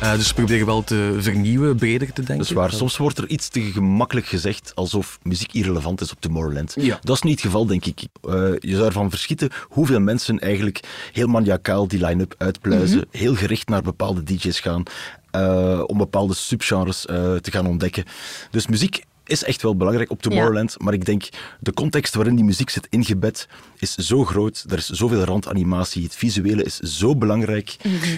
Eh, 0.00 0.12
dus 0.12 0.28
ze 0.28 0.34
proberen 0.34 0.66
wel 0.66 0.84
te 0.84 1.16
vernieuwen, 1.18 1.76
breder 1.76 2.06
te 2.06 2.14
denken. 2.14 2.36
Dat 2.36 2.46
is 2.46 2.52
waar. 2.52 2.72
Soms 2.72 2.96
wordt 2.96 3.18
er 3.18 3.28
iets 3.28 3.48
te 3.48 3.60
gemakkelijk 3.60 4.26
gezegd 4.26 4.72
alsof 4.74 5.18
muziek 5.22 5.52
irrelevant 5.52 6.00
is 6.00 6.12
op 6.12 6.20
Tomorrowland. 6.20 6.74
Ja. 6.80 6.98
Dat 7.02 7.16
is 7.16 7.22
niet 7.22 7.32
het 7.32 7.40
geval, 7.40 7.66
denk 7.66 7.84
ik. 7.84 8.00
Eh, 8.22 8.32
je 8.58 8.74
zou 8.74 8.84
ervan 8.84 9.10
verschieten 9.10 9.50
hoeveel 9.68 10.00
mensen 10.00 10.38
eigenlijk 10.38 10.80
heel 11.12 11.26
maniacaal 11.26 11.88
die 11.88 12.06
line-up 12.06 12.34
uitpluizen, 12.38 13.06
heel 13.10 13.34
gericht 13.34 13.68
naar 13.68 13.82
bepaalde 13.82 14.22
DJ's 14.22 14.60
gaan, 14.60 14.82
eh, 15.30 15.82
om 15.86 15.98
bepaalde 15.98 16.34
subgenres 16.34 17.00
te 17.00 17.50
gaan 17.50 17.66
ontdekken. 17.66 18.04
Dus 18.50 18.66
muziek 18.66 19.04
is 19.28 19.44
echt 19.44 19.62
wel 19.62 19.76
belangrijk 19.76 20.10
op 20.10 20.22
Tomorrowland, 20.22 20.74
maar 20.78 20.92
ik 20.92 21.04
denk 21.04 21.28
de 21.60 21.72
context 21.72 22.14
waarin 22.14 22.34
die 22.34 22.44
muziek 22.44 22.70
zit 22.70 22.86
ingebed 22.90 23.48
is 23.78 23.94
zo 23.94 24.24
groot, 24.24 24.64
er 24.68 24.78
is 24.78 24.88
zoveel 24.88 25.24
randanimatie, 25.24 26.02
het 26.02 26.14
visuele 26.14 26.62
is 26.62 26.78
zo 26.78 27.16
belangrijk. 27.16 27.76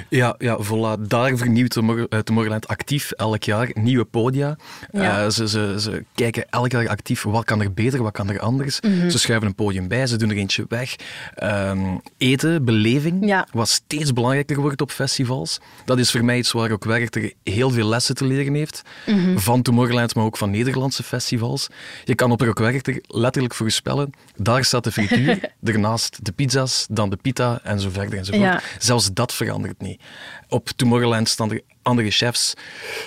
Ja, 0.08 0.34
ja 0.38 0.58
voilà. 0.64 1.00
Daar 1.00 1.36
vernieuwt 1.36 1.76
eh, 1.76 2.18
Tomorrowland 2.18 2.68
actief 2.68 3.10
elk 3.10 3.42
jaar 3.42 3.70
nieuwe 3.74 4.04
podia. 4.04 4.56
Ja. 4.92 5.24
Eh, 5.24 5.30
ze, 5.30 5.48
ze, 5.48 5.76
ze 5.78 6.04
kijken 6.14 6.46
elk 6.50 6.70
jaar 6.70 6.88
actief 6.88 7.22
wat 7.22 7.44
kan 7.44 7.60
er 7.60 7.72
beter, 7.72 8.02
wat 8.02 8.12
kan 8.12 8.30
er 8.30 8.40
anders. 8.40 8.80
Mhm. 8.80 9.10
Ze 9.10 9.18
schuiven 9.18 9.48
een 9.48 9.54
podium 9.54 9.88
bij, 9.88 10.06
ze 10.06 10.16
doen 10.16 10.30
er 10.30 10.36
eentje 10.36 10.64
weg. 10.68 10.96
Ehm, 11.34 11.96
eten, 12.18 12.64
beleving, 12.64 13.26
Ja. 13.26 13.46
wat 13.52 13.68
steeds 13.68 14.12
belangrijker 14.12 14.60
wordt 14.60 14.80
op 14.80 14.90
festivals. 14.90 15.60
Dat 15.84 15.98
is 15.98 16.10
voor 16.10 16.24
mij 16.24 16.38
iets 16.38 16.52
waar 16.52 16.70
ook 16.70 16.84
Werchter 16.84 17.32
heel 17.44 17.70
veel 17.70 17.88
lessen 17.88 18.14
te 18.14 18.24
leren 18.24 18.54
heeft. 18.54 18.82
Mhm. 19.06 19.38
Van 19.38 19.62
Tomorrowland, 19.62 20.14
maar 20.14 20.24
ook 20.24 20.36
van 20.36 20.50
Nederlandse 20.50 20.99
festivals. 21.02 21.68
Je 22.04 22.14
kan 22.14 22.30
op 22.32 22.40
Rock 22.40 22.58
Werchter 22.58 23.02
letterlijk 23.06 23.54
voorspellen, 23.54 24.10
daar 24.36 24.64
staat 24.64 24.84
de 24.84 24.92
frituur, 24.92 25.40
daarnaast 25.60 26.24
de 26.24 26.32
pizza's, 26.32 26.86
dan 26.90 27.10
de 27.10 27.16
pita 27.16 27.60
en 27.62 27.80
zo 27.80 27.90
verder 27.90 28.18
en 28.18 28.24
zo 28.24 28.32
voort. 28.32 28.44
Ja. 28.44 28.60
Zelfs 28.78 29.12
dat 29.12 29.32
verandert 29.34 29.80
niet. 29.80 30.00
Op 30.48 30.68
Tomorrowland 30.68 31.28
staan 31.28 31.50
er 31.52 31.60
andere 31.82 32.10
chefs, 32.10 32.54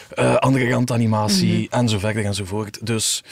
eh, 0.10 0.36
andere 0.36 0.70
randanimatie 0.70 1.68
en 1.70 1.90
zo 1.90 2.00
verder 2.00 2.26
en 2.26 2.34
zo 2.34 2.46
voort. 2.46 2.86
Dus 2.86 3.24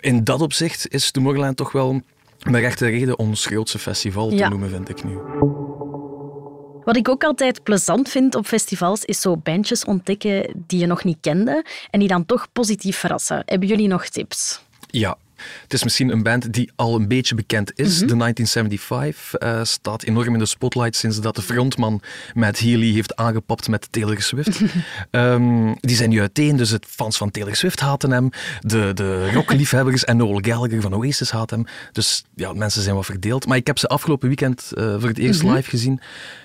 in 0.00 0.24
dat 0.24 0.40
opzicht 0.40 0.88
is 0.88 1.10
Tomorrowland 1.10 1.56
toch 1.56 1.72
wel 1.72 2.00
met 2.42 2.60
rechte 2.60 2.86
reden 2.86 3.18
ons 3.18 3.46
grootste 3.46 3.78
festival 3.78 4.32
Ja. 4.32 4.44
te 4.44 4.48
noemen, 4.48 4.70
vind 4.70 4.88
ik 4.88 5.04
nu. 5.04 5.18
Wat 6.88 6.96
ik 6.96 7.08
ook 7.08 7.24
altijd 7.24 7.62
plezant 7.62 8.08
vind 8.08 8.34
op 8.34 8.46
festivals, 8.46 9.04
is 9.04 9.20
zo 9.20 9.36
bandjes 9.36 9.84
ontdekken 9.84 10.64
die 10.66 10.78
je 10.78 10.86
nog 10.86 11.04
niet 11.04 11.18
kende 11.20 11.64
en 11.90 11.98
die 11.98 12.08
dan 12.08 12.26
toch 12.26 12.48
positief 12.52 12.96
verrassen. 12.96 13.42
Hebben 13.44 13.68
jullie 13.68 13.88
nog 13.88 14.08
tips? 14.08 14.62
Ja, 14.90 15.16
Het 15.62 15.72
is 15.72 15.84
misschien 15.84 16.10
een 16.10 16.22
band 16.22 16.52
die 16.52 16.70
al 16.76 16.94
een 16.94 17.08
beetje 17.08 17.34
bekend 17.34 17.70
is. 17.74 17.98
De 17.98 18.16
1975 18.16 19.34
eh, 19.34 19.64
staat 19.64 20.02
enorm 20.02 20.32
in 20.32 20.38
de 20.38 20.46
spotlight 20.46 20.96
sinds 20.96 21.20
dat 21.20 21.36
de 21.36 21.42
frontman 21.42 22.00
Matt 22.34 22.58
Healy 22.58 22.92
heeft 22.92 23.16
aangepapt 23.16 23.68
met 23.68 23.88
Taylor 23.90 24.22
Swift. 24.22 24.60
Ehm, 25.10 25.74
die 25.80 25.96
zijn 25.96 26.10
nu 26.10 26.20
uiteen, 26.20 26.56
dus 26.56 26.70
het 26.70 26.86
fans 26.88 27.16
van 27.16 27.30
Taylor 27.30 27.56
Swift 27.56 27.80
haten 27.80 28.10
hem. 28.10 28.30
De, 28.60 28.90
de 28.94 29.32
rockliefhebbers 29.32 30.04
en 30.04 30.16
Noel 30.16 30.38
Gallagher 30.40 30.80
van 30.80 30.94
Oasis 30.94 31.30
haten 31.30 31.58
hem. 31.58 31.66
Dus 31.92 32.24
ja, 32.34 32.52
mensen 32.52 32.82
zijn 32.82 32.94
wat 32.94 33.04
verdeeld. 33.04 33.46
Maar 33.46 33.56
ik 33.56 33.66
heb 33.66 33.78
ze 33.78 33.86
afgelopen 33.86 34.28
weekend 34.28 34.72
eh, 34.72 34.94
voor 34.98 35.08
het 35.08 35.18
eerst 35.18 35.42
live 35.42 35.70
gezien. 35.70 36.00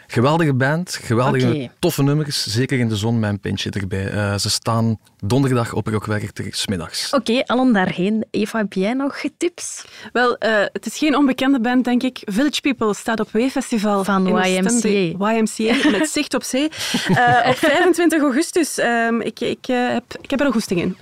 Geweldige 0.08 0.54
band, 0.54 1.00
geweldige 1.02 1.70
toffe 1.80 2.04
nummers. 2.04 2.48
Zeker 2.48 2.80
in 2.80 2.90
de 2.90 2.96
zon 2.96 3.20
met 3.20 3.30
een 3.30 3.40
pintje 3.40 3.70
erbij. 3.70 4.10
Eh, 4.10 4.38
ze 4.38 4.50
staan 4.50 5.00
donderdag 5.20 5.74
op 5.74 5.88
Rockwerchter, 5.88 6.46
smiddags. 6.50 7.14
Oké, 7.14 7.44
allen 7.46 7.74
daarheen. 7.74 8.26
Eva, 8.32 8.58
heb 8.58 8.74
jij 8.74 8.94
nog 8.94 9.22
tips? 9.38 9.86
Wel, 10.12 10.38
eh, 10.38 10.52
het 10.74 10.86
is 10.86 10.98
geen 10.98 11.16
onbekende 11.16 11.60
band, 11.60 11.86
denk 11.86 12.04
ik. 12.04 12.20
Village 12.26 12.62
People 12.62 12.94
staat 12.94 13.20
op 13.20 13.30
W-festival. 13.32 14.04
Van 14.04 14.28
YMCA. 14.28 15.32
YMCA, 15.32 15.90
met 15.90 16.10
zicht 16.10 16.34
op 16.34 16.44
zee. 16.44 16.70
Eh, 17.08 17.48
op 17.50 17.56
25 17.56 18.22
augustus. 18.22 18.78
Ehm, 18.78 19.22
ik, 19.22 19.40
ik, 19.40 19.66
heb, 19.66 20.04
ik 20.22 20.30
heb 20.30 20.40
er 20.40 20.46
een 20.46 20.52
goesting 20.52 20.82
in. 20.82 20.98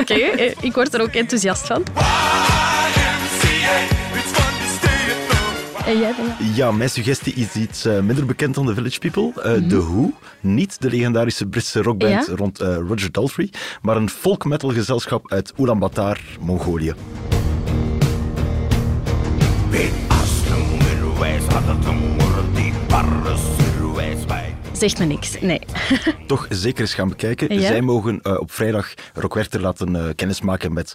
Oké, 0.00 0.14
ik 0.60 0.72
word 0.74 0.94
er 0.94 1.00
ook 1.00 1.14
enthousiast 1.14 1.66
van. 1.66 1.82
En 5.86 5.98
jij, 5.98 6.14
Benja? 6.16 6.36
Ja, 6.54 6.72
mijn 6.72 6.90
suggestie 6.90 7.34
is 7.34 7.54
iets 7.54 7.84
eh, 7.84 8.00
minder 8.00 8.26
bekend 8.26 8.54
dan 8.54 8.66
de 8.66 8.74
Village 8.74 8.98
People. 8.98 9.42
Eh 9.42 9.68
The 9.68 9.82
Who. 9.82 10.12
Niet 10.40 10.80
de 10.80 10.90
legendarische 10.90 11.46
Britse 11.46 11.82
rockband 11.82 12.26
Ja? 12.26 12.34
rond 12.34 12.60
eh, 12.60 12.76
Roger 12.88 13.12
Daltrey, 13.12 13.50
maar 13.82 13.96
een 13.96 14.10
folk 14.10 14.44
metal 14.44 14.70
gezelschap 14.70 15.32
uit 15.32 15.52
Ulaanbaatar, 15.56 16.20
Mongolië. 16.40 16.94
Zegt 24.72 24.98
me 24.98 25.04
niks. 25.04 25.40
Nee. 25.40 25.60
Toch 26.26 26.46
zeker 26.48 26.80
eens 26.80 26.94
gaan 26.94 27.08
bekijken. 27.08 27.54
Ja? 27.54 27.60
Zij 27.60 27.80
mogen 27.80 28.40
op 28.40 28.52
vrijdag 28.52 28.94
Rockwerchter 29.14 29.60
laten 29.60 30.14
kennismaken 30.14 30.72
met 30.72 30.94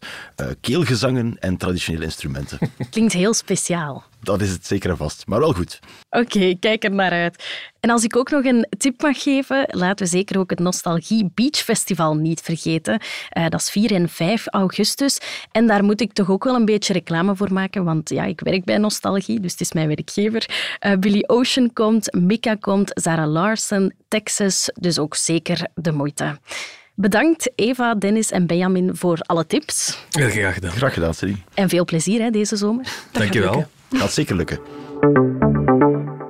keelgezangen 0.62 1.36
en 1.40 1.58
traditionele 1.58 2.04
instrumenten. 2.04 2.60
Klinkt 2.92 3.14
heel 3.14 3.34
speciaal. 3.34 4.04
Dat 4.22 4.42
is 4.42 4.52
het 4.52 4.66
zeker 4.66 4.90
en 4.90 4.98
vast, 4.98 5.28
maar 5.28 5.40
wel 5.40 5.54
goed. 5.54 5.80
Oké, 6.10 6.56
kijk 6.60 6.84
er 6.84 6.92
naar 6.92 7.12
uit. 7.12 7.44
En 7.80 7.90
als 7.90 8.04
ik 8.04 8.16
ook 8.16 8.30
nog 8.30 8.44
een 8.44 8.68
tip 8.78 9.02
mag 9.02 9.24
geven, 9.24 9.66
laten 9.68 10.06
we 10.06 10.12
zeker 10.12 10.40
ook 10.40 10.50
het 10.50 10.60
Nostalgie 10.60 11.32
Beach 11.34 11.58
Festival 11.58 12.16
niet 12.16 12.42
vergeten. 12.42 13.02
Eh, 13.30 13.48
dat 13.48 13.60
is 13.60 13.70
4 13.70 13.92
en 13.92 14.10
5 14.10 14.48
augustus. 14.48 15.18
En 15.52 15.68
daar 15.68 15.84
moet 15.84 16.02
ik 16.02 16.14
toch 16.14 16.30
ook 16.30 16.44
wel 16.44 16.56
een 16.56 16.66
beetje 16.66 16.94
reclame 16.94 17.36
voor 17.36 17.54
maken, 17.54 17.84
want 17.84 18.10
ja, 18.10 18.24
ik 18.24 18.40
werk 18.40 18.66
bij 18.66 18.78
Nostalgie, 18.78 19.40
dus 19.40 19.52
het 19.52 19.62
is 19.62 19.74
mijn 19.74 19.88
werkgever. 19.88 20.50
Eh, 20.80 20.98
Billy 20.98 21.24
Ocean 21.28 21.74
komt, 21.74 22.14
Mika 22.14 22.56
komt, 22.56 22.92
Sarah 22.94 23.32
Larsen, 23.32 23.96
Texas, 24.08 24.70
dus 24.74 25.00
ook 25.00 25.16
zeker 25.16 25.68
de 25.76 25.92
moeite. 25.92 26.38
Bedankt 26.96 27.52
Eva, 27.56 27.96
Dennis 27.96 28.32
en 28.32 28.48
Benjamin 28.48 28.96
voor 28.96 29.20
alle 29.20 29.46
tips. 29.46 29.98
Heel 30.10 30.30
graag 30.30 30.54
gedaan. 30.54 30.72
Graag 30.72 30.94
gedaan, 30.94 31.14
Celine. 31.14 31.38
En 31.54 31.70
veel 31.70 31.86
plezier 31.86 32.22
hè, 32.22 32.30
deze 32.30 32.56
zomer. 32.56 32.88
Dankjewel. 33.12 33.68
Gaat 33.90 34.12
zeker 34.12 34.36
lukken. 34.36 34.60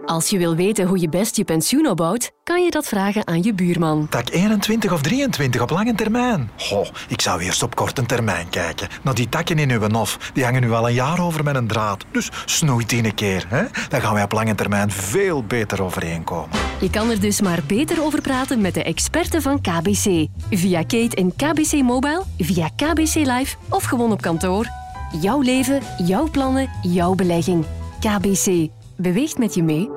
Als 0.06 0.30
je 0.30 0.38
wil 0.38 0.56
weten 0.56 0.88
hoe 0.88 1.00
je 1.00 1.10
best 1.10 1.36
je 1.36 1.44
pensioen 1.44 1.88
opbouwt, 1.88 2.32
kan 2.44 2.64
je 2.64 2.72
dat 2.72 2.88
vragen 2.88 3.28
aan 3.28 3.44
je 3.44 3.54
buurman. 3.54 4.08
Tak 4.10 4.30
21 4.30 4.92
of 4.94 5.02
23 5.02 5.62
op 5.62 5.70
lange 5.70 5.96
termijn? 5.96 6.50
Goh, 6.58 6.88
ik 7.08 7.22
zou 7.22 7.42
eerst 7.42 7.64
op 7.64 7.76
korte 7.76 8.06
termijn 8.06 8.50
kijken. 8.50 8.88
Naar 9.02 9.14
die 9.14 9.30
takken 9.30 9.60
in 9.60 9.72
uw 9.72 9.88
nof, 9.88 10.32
die 10.34 10.44
hangen 10.44 10.62
nu 10.62 10.72
al 10.72 10.88
een 10.88 10.94
jaar 10.94 11.20
over 11.20 11.44
met 11.44 11.56
een 11.56 11.68
draad. 11.68 12.06
Dus 12.12 12.30
snoei 12.46 12.86
die 12.86 13.04
een 13.04 13.16
keer, 13.16 13.46
hè? 13.48 13.64
Dan 13.90 14.02
gaan 14.02 14.14
wij 14.14 14.24
op 14.24 14.32
lange 14.32 14.56
termijn 14.56 14.92
veel 14.92 15.44
beter 15.44 15.84
overeenkomen. 15.84 16.50
Je 16.80 16.90
kan 16.90 17.10
er 17.10 17.20
dus 17.20 17.42
maar 17.42 17.60
beter 17.68 18.04
over 18.04 18.22
praten 18.22 18.62
met 18.62 18.74
de 18.74 18.84
experten 18.84 19.42
van 19.42 19.62
KBC. 19.62 20.28
Via 20.50 20.82
Kate 20.82 21.16
en 21.16 21.36
KBC 21.36 21.82
Mobile, 21.82 22.24
via 22.38 22.70
KBC 22.76 23.16
Live 23.16 23.56
of 23.70 23.84
gewoon 23.84 24.12
op 24.12 24.22
kantoor. 24.22 24.68
Jouw 25.12 25.42
leven, 25.42 25.82
jouw 26.06 26.30
plannen, 26.30 26.70
jouw 26.82 27.16
belegging. 27.16 27.66
KBC. 28.00 28.68
Beweegt 28.98 29.38
met 29.38 29.54
je 29.54 29.64
mee. 29.64 29.90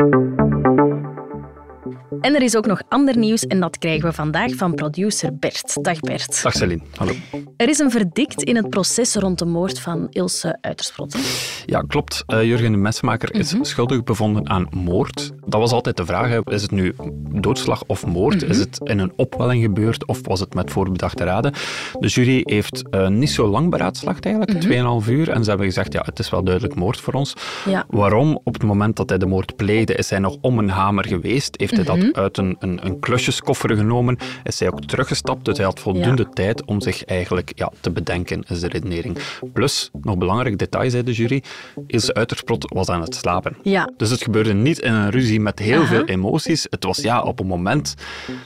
En 2.20 2.34
er 2.34 2.42
is 2.42 2.56
ook 2.56 2.66
nog 2.66 2.82
ander 2.88 3.16
nieuws 3.18 3.46
en 3.46 3.60
dat 3.60 3.78
krijgen 3.78 4.08
we 4.08 4.12
vandaag 4.14 4.54
van 4.54 4.74
producer 4.74 5.36
Bert. 5.36 5.84
Dag 5.84 6.00
Bert. 6.00 6.42
Dag 6.42 6.52
Celine, 6.52 6.82
hallo. 6.96 7.12
Er 7.56 7.68
is 7.68 7.78
een 7.78 7.90
verdict 7.90 8.42
in 8.42 8.56
het 8.56 8.70
proces 8.70 9.14
rond 9.14 9.38
de 9.38 9.44
moord 9.44 9.80
van 9.80 10.06
Ilse 10.10 10.58
Uitersprotten. 10.60 11.20
Ja, 11.66 11.80
klopt. 11.80 12.22
Eh, 12.26 12.42
Jurgen 12.42 12.72
de 12.72 12.78
Messenmaker 12.78 13.34
is 13.34 13.54
Mhm. 13.54 13.64
schuldig 13.64 14.02
bevonden 14.02 14.48
aan 14.48 14.66
moord. 14.70 15.30
Dat 15.46 15.60
was 15.60 15.72
altijd 15.72 15.96
de 15.96 16.04
vraag, 16.06 16.28
hè. 16.28 16.52
is 16.54 16.62
het 16.62 16.70
nu 16.70 16.94
doodslag 17.40 17.82
of 17.86 18.06
moord? 18.06 18.40
Mhm. 18.42 18.50
Is 18.50 18.58
het 18.58 18.80
in 18.84 18.98
een 18.98 19.12
opwelling 19.16 19.62
gebeurd 19.62 20.06
of 20.06 20.20
was 20.26 20.40
het 20.40 20.54
met 20.54 20.70
voorbedachte 20.70 21.24
raden? 21.24 21.52
De 21.98 22.06
jury 22.08 22.40
heeft 22.44 22.88
eh, 22.90 23.08
niet 23.08 23.30
zo 23.30 23.46
lang 23.46 23.70
beraadslaagd 23.70 24.24
eigenlijk, 24.24 24.64
2,5 25.04 25.08
uur. 25.10 25.30
En 25.30 25.42
ze 25.42 25.48
hebben 25.48 25.66
gezegd, 25.66 25.92
ja, 25.92 26.02
het 26.04 26.18
is 26.18 26.30
wel 26.30 26.42
duidelijk 26.44 26.74
moord 26.74 27.00
voor 27.00 27.12
ons. 27.14 27.34
Mhm. 27.34 27.70
Ja. 27.70 27.84
Waarom? 27.88 28.40
Op 28.44 28.52
het 28.52 28.62
moment 28.62 28.96
dat 28.96 29.08
hij 29.08 29.18
de 29.18 29.26
moord 29.26 29.56
pleegde, 29.56 29.94
is 29.94 30.10
hij 30.10 30.18
nog 30.18 30.36
om 30.40 30.58
een 30.58 30.70
hamer 30.70 31.06
geweest. 31.06 31.54
Heeft 31.60 31.76
hij 31.76 31.84
Mhm. 31.96 32.00
dat 32.06 32.16
uit 32.16 32.38
een, 32.38 32.56
een, 32.58 32.86
een 32.86 32.98
klusjeskoffer 33.00 33.76
genomen. 33.76 34.16
Is 34.44 34.58
hij 34.60 34.68
ook 34.72 34.84
teruggestapt. 34.84 35.44
Dus 35.44 35.56
hij 35.56 35.66
had 35.66 35.80
voldoende 35.80 36.28
tijd 36.28 36.64
om 36.64 36.80
zich 36.80 37.04
eigenlijk 37.04 37.52
ja, 37.54 37.70
te 37.80 37.90
bedenken, 37.90 38.44
is 38.48 38.60
de 38.60 38.68
redenering. 38.68 39.18
Plus, 39.52 39.90
nog 40.02 40.16
belangrijk 40.18 40.58
detail, 40.58 40.90
zei 40.90 41.02
de 41.02 41.12
jury, 41.12 41.42
Ilse 41.86 42.14
Uitersprot 42.14 42.72
was 42.74 42.88
aan 42.88 43.00
het 43.00 43.14
slapen. 43.14 43.56
Ja. 43.62 43.90
Dus 43.96 44.10
het 44.10 44.22
gebeurde 44.22 44.52
niet 44.54 44.78
in 44.78 44.92
een 44.92 45.10
ruzie 45.10 45.31
met 45.40 45.58
heel 45.58 45.78
Aha. 45.80 45.86
veel 45.86 46.04
emoties. 46.04 46.66
Het 46.70 46.84
was 46.84 46.96
ja, 46.98 47.22
op 47.22 47.40
een 47.40 47.46
moment 47.46 47.94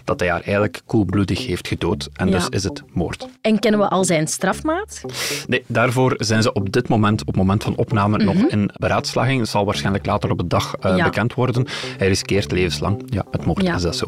dat 0.04 0.20
hij 0.20 0.28
haar 0.28 0.40
eigenlijk 0.40 0.82
koelbloedig 0.86 1.46
heeft 1.46 1.68
gedood. 1.68 2.08
En 2.12 2.28
Ja. 2.28 2.32
dus 2.34 2.48
is 2.48 2.64
het 2.64 2.82
moord. 2.92 3.26
En 3.40 3.58
kennen 3.58 3.80
we 3.80 3.88
al 3.88 4.04
zijn 4.04 4.26
strafmaat? 4.28 5.00
Nee, 5.46 5.64
daarvoor 5.66 6.14
zijn 6.18 6.42
ze 6.42 6.52
op 6.52 6.72
dit 6.72 6.88
moment, 6.88 7.20
op 7.20 7.26
het 7.26 7.36
moment 7.36 7.62
van 7.62 7.76
opname, 7.76 8.18
nog 8.18 8.34
in 8.36 8.70
beraadslaging. 8.76 9.40
Het 9.40 9.48
zal 9.48 9.64
waarschijnlijk 9.64 10.06
later 10.06 10.30
op 10.30 10.38
de 10.38 10.46
dag 10.46 10.74
eh, 10.76 10.84
Mhm. 10.90 10.96
Ja. 10.96 11.04
bekend 11.04 11.34
worden. 11.34 11.66
Hij 11.96 12.08
riskeert 12.08 12.50
levenslang. 12.52 13.02
Ja, 13.06 13.24
het 13.30 13.44
moord 13.46 13.62
Ja. 13.62 13.74
is 13.74 13.82
dat 13.82 13.96
zo. 13.96 14.06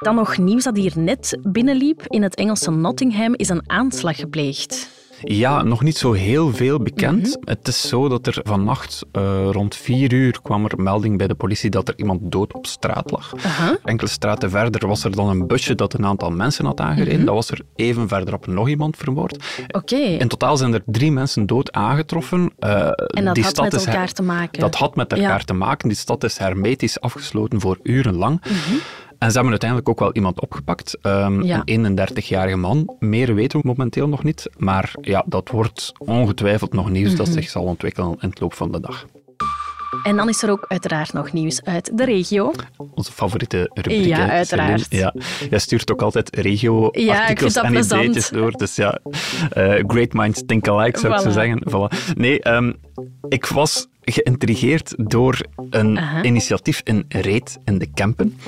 Dan 0.00 0.14
nog 0.14 0.38
nieuws 0.38 0.64
dat 0.64 0.76
hier 0.76 0.92
net 0.94 1.38
binnenliep. 1.42 2.02
In 2.06 2.22
het 2.22 2.34
Engelse 2.34 2.70
Nottingham 2.70 3.34
is 3.34 3.48
een 3.48 3.62
aanslag 3.66 4.16
gepleegd. 4.16 4.88
Ja, 5.22 5.62
nog 5.62 5.82
niet 5.82 5.96
zo 5.96 6.12
heel 6.12 6.54
veel 6.54 6.80
bekend. 6.80 7.22
Mhm. 7.40 7.50
Het 7.50 7.68
is 7.68 7.88
zo 7.88 8.08
dat 8.08 8.26
er 8.26 8.40
vannacht 8.42 9.04
eh, 9.12 9.48
rond 9.50 9.74
vier 9.76 10.12
uur 10.12 10.38
kwam 10.42 10.64
er 10.64 10.80
melding 10.82 11.18
bij 11.18 11.26
de 11.26 11.34
politie 11.34 11.70
dat 11.70 11.88
er 11.88 11.94
iemand 11.96 12.20
dood 12.22 12.52
op 12.54 12.66
straat 12.66 13.10
lag. 13.10 13.32
Enkele 13.84 14.10
straten 14.10 14.50
verder 14.50 14.88
was 14.88 15.04
er 15.04 15.10
dan 15.16 15.28
een 15.28 15.46
busje 15.46 15.74
dat 15.74 15.92
een 15.94 16.06
aantal 16.06 16.30
mensen 16.30 16.64
had 16.64 16.80
aangereden. 16.80 17.16
Mhm. 17.16 17.24
Dat 17.26 17.34
was 17.34 17.50
er 17.50 17.60
even 17.76 18.08
verderop 18.08 18.46
nog 18.46 18.68
iemand 18.68 18.96
vermoord. 18.96 19.44
Oké. 19.70 19.96
In 19.96 20.28
totaal 20.28 20.56
zijn 20.56 20.74
er 20.74 20.82
drie 20.86 21.12
mensen 21.12 21.46
dood 21.46 21.72
aangetroffen. 21.72 22.52
Eh, 22.58 22.70
En 23.06 23.24
dat 23.24 23.34
die 23.34 23.44
had 23.44 23.60
met 23.60 23.86
elkaar 23.86 24.12
te 24.12 24.22
maken. 24.22 24.60
Dat 24.60 24.74
had 24.74 24.96
met 24.96 25.12
elkaar 25.12 25.38
Ja. 25.38 25.44
te 25.44 25.52
maken. 25.54 25.88
Die 25.88 25.96
stad 25.98 26.24
is 26.24 26.38
hermetisch 26.38 27.00
afgesloten 27.00 27.60
voor 27.60 27.78
urenlang. 27.82 28.40
Mhm. 28.44 28.74
En 29.18 29.28
ze 29.28 29.32
hebben 29.34 29.50
uiteindelijk 29.50 29.88
ook 29.88 29.98
wel 29.98 30.12
iemand 30.12 30.40
opgepakt. 30.40 30.96
Ehm, 31.02 31.42
Ja. 31.42 31.62
Een 31.64 31.84
31-jarige 31.98 32.56
man. 32.56 32.96
Meer 32.98 33.34
weten 33.34 33.60
we 33.60 33.66
momenteel 33.66 34.08
nog 34.08 34.24
niet. 34.24 34.50
Maar 34.56 34.94
ja, 35.00 35.24
dat 35.26 35.48
wordt 35.48 35.92
ongetwijfeld 35.98 36.72
nog 36.72 36.90
nieuws 36.90 37.14
dat 37.16 37.26
Mhm. 37.26 37.34
zich 37.36 37.48
zal 37.48 37.62
ontwikkelen 37.62 38.16
in 38.20 38.28
het 38.28 38.40
loop 38.40 38.54
van 38.54 38.72
de 38.72 38.80
dag. 38.80 39.04
En 40.02 40.16
dan 40.16 40.28
is 40.28 40.42
er 40.42 40.50
ook 40.50 40.64
uiteraard 40.68 41.12
nog 41.12 41.32
nieuws 41.32 41.62
uit 41.64 41.90
de 41.98 42.04
regio. 42.04 42.52
Onze 42.94 43.12
favoriete 43.12 43.70
rubriek. 43.74 44.04
Ja, 44.04 44.28
uiteraard. 44.30 44.86
Ja. 44.90 45.14
Jij 45.50 45.58
stuurt 45.58 45.92
ook 45.92 46.02
altijd 46.02 46.28
Ja, 46.36 46.42
regio-artikels 46.42 47.52
dat 47.54 47.64
en 47.64 47.74
ideetjes 47.76 48.28
door. 48.28 48.50
Dus 48.52 48.76
ja, 48.76 48.98
eh, 49.50 49.72
great 49.86 50.12
minds 50.12 50.42
think 50.46 50.68
alike, 50.68 50.98
zou 50.98 51.14
ik 51.14 51.20
zo 51.20 51.30
zeggen. 51.30 51.62
Voilà. 51.70 52.14
Nee, 52.14 52.40
ehm, 52.42 52.72
ik 53.28 53.46
was 53.46 53.86
geïntrigeerd 54.12 54.94
door 54.96 55.40
een 55.70 55.98
Aha. 55.98 56.22
initiatief 56.22 56.80
in 56.84 57.04
Reet 57.08 57.58
in 57.64 57.78
de 57.78 57.86
Kempen. 57.94 58.38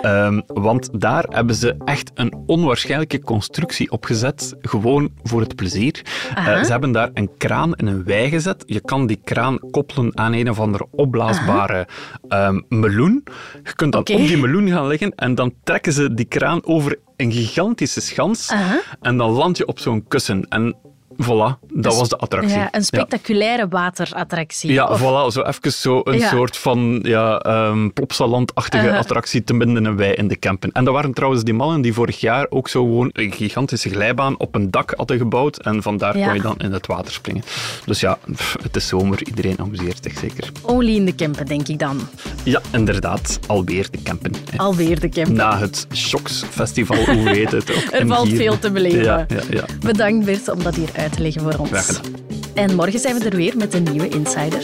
Ehm, 0.00 0.40
want 0.46 1.00
daar 1.00 1.24
hebben 1.28 1.54
ze 1.54 1.76
echt 1.84 2.10
een 2.14 2.34
onwaarschijnlijke 2.46 3.20
constructie 3.20 3.90
opgezet, 3.90 4.54
gewoon 4.60 5.10
voor 5.22 5.40
het 5.40 5.56
plezier. 5.56 6.02
Eh, 6.34 6.62
ze 6.62 6.70
hebben 6.70 6.92
daar 6.92 7.10
een 7.14 7.30
kraan 7.38 7.74
in 7.74 7.86
een 7.86 8.04
wei 8.04 8.28
gezet. 8.28 8.62
Je 8.66 8.80
kan 8.80 9.06
die 9.06 9.20
kraan 9.24 9.58
koppelen 9.70 10.18
aan 10.18 10.32
een 10.32 10.50
of 10.50 10.60
andere 10.60 10.86
opblaasbare 10.90 11.86
ehm, 12.28 12.60
meloen. 12.68 13.24
Je 13.62 13.74
kunt 13.74 13.92
dan 13.92 14.00
op 14.00 14.06
die 14.06 14.36
meloen 14.36 14.68
gaan 14.68 14.86
liggen 14.86 15.14
en 15.14 15.34
dan 15.34 15.54
trekken 15.64 15.92
ze 15.92 16.14
die 16.14 16.24
kraan 16.24 16.64
over 16.64 16.98
een 17.16 17.32
gigantische 17.32 18.00
schans 18.00 18.50
Aha. 18.50 18.80
en 19.00 19.16
dan 19.16 19.30
land 19.30 19.56
je 19.56 19.66
op 19.66 19.78
zo'n 19.78 20.04
kussen. 20.08 20.48
En 20.48 20.76
Voilà, 21.22 21.58
dat 21.72 21.92
Een 21.92 21.98
was 21.98 22.08
de 22.08 22.16
attractie. 22.16 22.58
Ja, 22.58 22.68
een 22.70 22.84
spectaculaire 22.84 23.68
waterattractie. 23.68 24.72
Ja, 24.72 24.86
Of- 24.86 25.00
voilà, 25.00 25.32
zo 25.32 25.42
even 25.42 25.72
zo 25.72 26.00
een 26.04 26.18
Ja. 26.18 26.28
soort 26.28 26.56
van 26.56 26.98
ja, 27.02 27.38
ehm 27.38 27.88
Plopsaland-achtige 27.90 28.84
Uh-huh. 28.84 28.98
attractie 29.00 29.44
te 29.44 29.56
binden 29.56 29.86
en 29.86 29.96
wij 29.96 30.14
in 30.14 30.28
de 30.28 30.38
campen. 30.38 30.70
En 30.72 30.84
dat 30.84 30.94
waren 30.94 31.12
trouwens 31.12 31.44
die 31.44 31.54
mannen 31.54 31.80
die 31.80 31.92
vorig 31.92 32.20
jaar 32.20 32.46
ook 32.48 32.68
zo 32.68 32.82
gewoon 32.84 33.10
een 33.12 33.32
gigantische 33.32 33.88
glijbaan 33.88 34.38
op 34.38 34.54
een 34.54 34.70
dak 34.70 34.92
hadden 34.96 35.18
gebouwd 35.18 35.56
en 35.58 35.82
vandaar 35.82 36.12
kon 36.12 36.34
je 36.34 36.40
dan 36.40 36.54
in 36.58 36.72
het 36.72 36.86
water 36.86 37.12
springen. 37.12 37.42
Dus 37.84 38.00
ja, 38.00 38.18
pff, 38.34 38.56
het 38.62 38.76
is 38.76 38.86
zomer, 38.88 39.26
iedereen 39.26 39.58
amuseert 39.60 39.98
zich 40.02 40.18
zeker. 40.18 40.50
Olie 40.62 40.96
in 40.96 41.04
de 41.04 41.14
Kempen, 41.14 41.46
denk 41.46 41.68
ik 41.68 41.78
dan. 41.78 42.00
Ja, 42.42 42.60
inderdaad, 42.72 43.38
alweer 43.46 43.88
de 43.90 44.02
campen. 44.02 44.32
hè. 44.50 44.58
Alweer 44.58 45.00
de 45.00 45.08
Kempen. 45.08 45.34
Na 45.34 45.58
het 45.58 45.86
Shocks 45.94 46.44
Festival, 46.50 47.04
hoe 47.04 47.28
heet 47.28 47.50
het 47.50 47.70
ook? 47.70 47.84
Er 48.00 48.06
valt 48.06 48.28
veel 48.28 48.58
te 48.58 48.70
beleven. 48.70 49.02
Ja, 49.02 49.24
ja, 49.28 49.40
ja. 49.50 49.64
Bedankt 49.80 50.24
Bert 50.24 50.48
om 50.48 50.62
dat 50.62 50.74
hier 50.74 50.88
uit 50.96 51.05
te 51.10 51.22
leggen 51.22 51.42
voor 51.42 51.54
ons. 51.58 51.68
Graag 51.68 51.86
gedaan. 51.86 52.12
En 52.54 52.74
morgen 52.74 53.00
zijn 53.00 53.18
we 53.18 53.24
er 53.24 53.36
weer 53.36 53.56
met 53.56 53.74
een 53.74 53.82
nieuwe 53.82 54.08
Insider. 54.08 54.62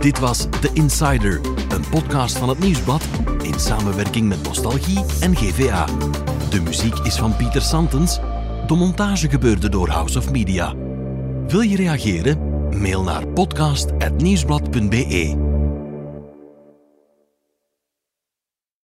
Dit 0.00 0.18
was 0.18 0.46
The 0.60 0.70
Insider, 0.72 1.40
een 1.68 1.84
podcast 1.90 2.38
van 2.38 2.48
het 2.48 2.58
Nieuwsblad 2.58 3.02
in 3.42 3.60
samenwerking 3.60 4.28
met 4.28 4.42
Nostalgie 4.42 5.04
en 5.20 5.36
GVA. 5.36 5.86
De 6.50 6.60
muziek 6.60 6.98
is 6.98 7.16
van 7.16 7.36
Pieter 7.36 7.62
Santens. 7.62 8.18
De 8.66 8.74
montage 8.74 9.28
gebeurde 9.28 9.68
door 9.68 9.88
House 9.88 10.18
of 10.18 10.30
Media. 10.30 10.74
Wil 11.46 11.60
je 11.60 11.76
reageren? 11.76 12.38
Mail 12.80 13.02
naar 13.02 13.28
podcast.nieuwsblad.be. 13.28 15.57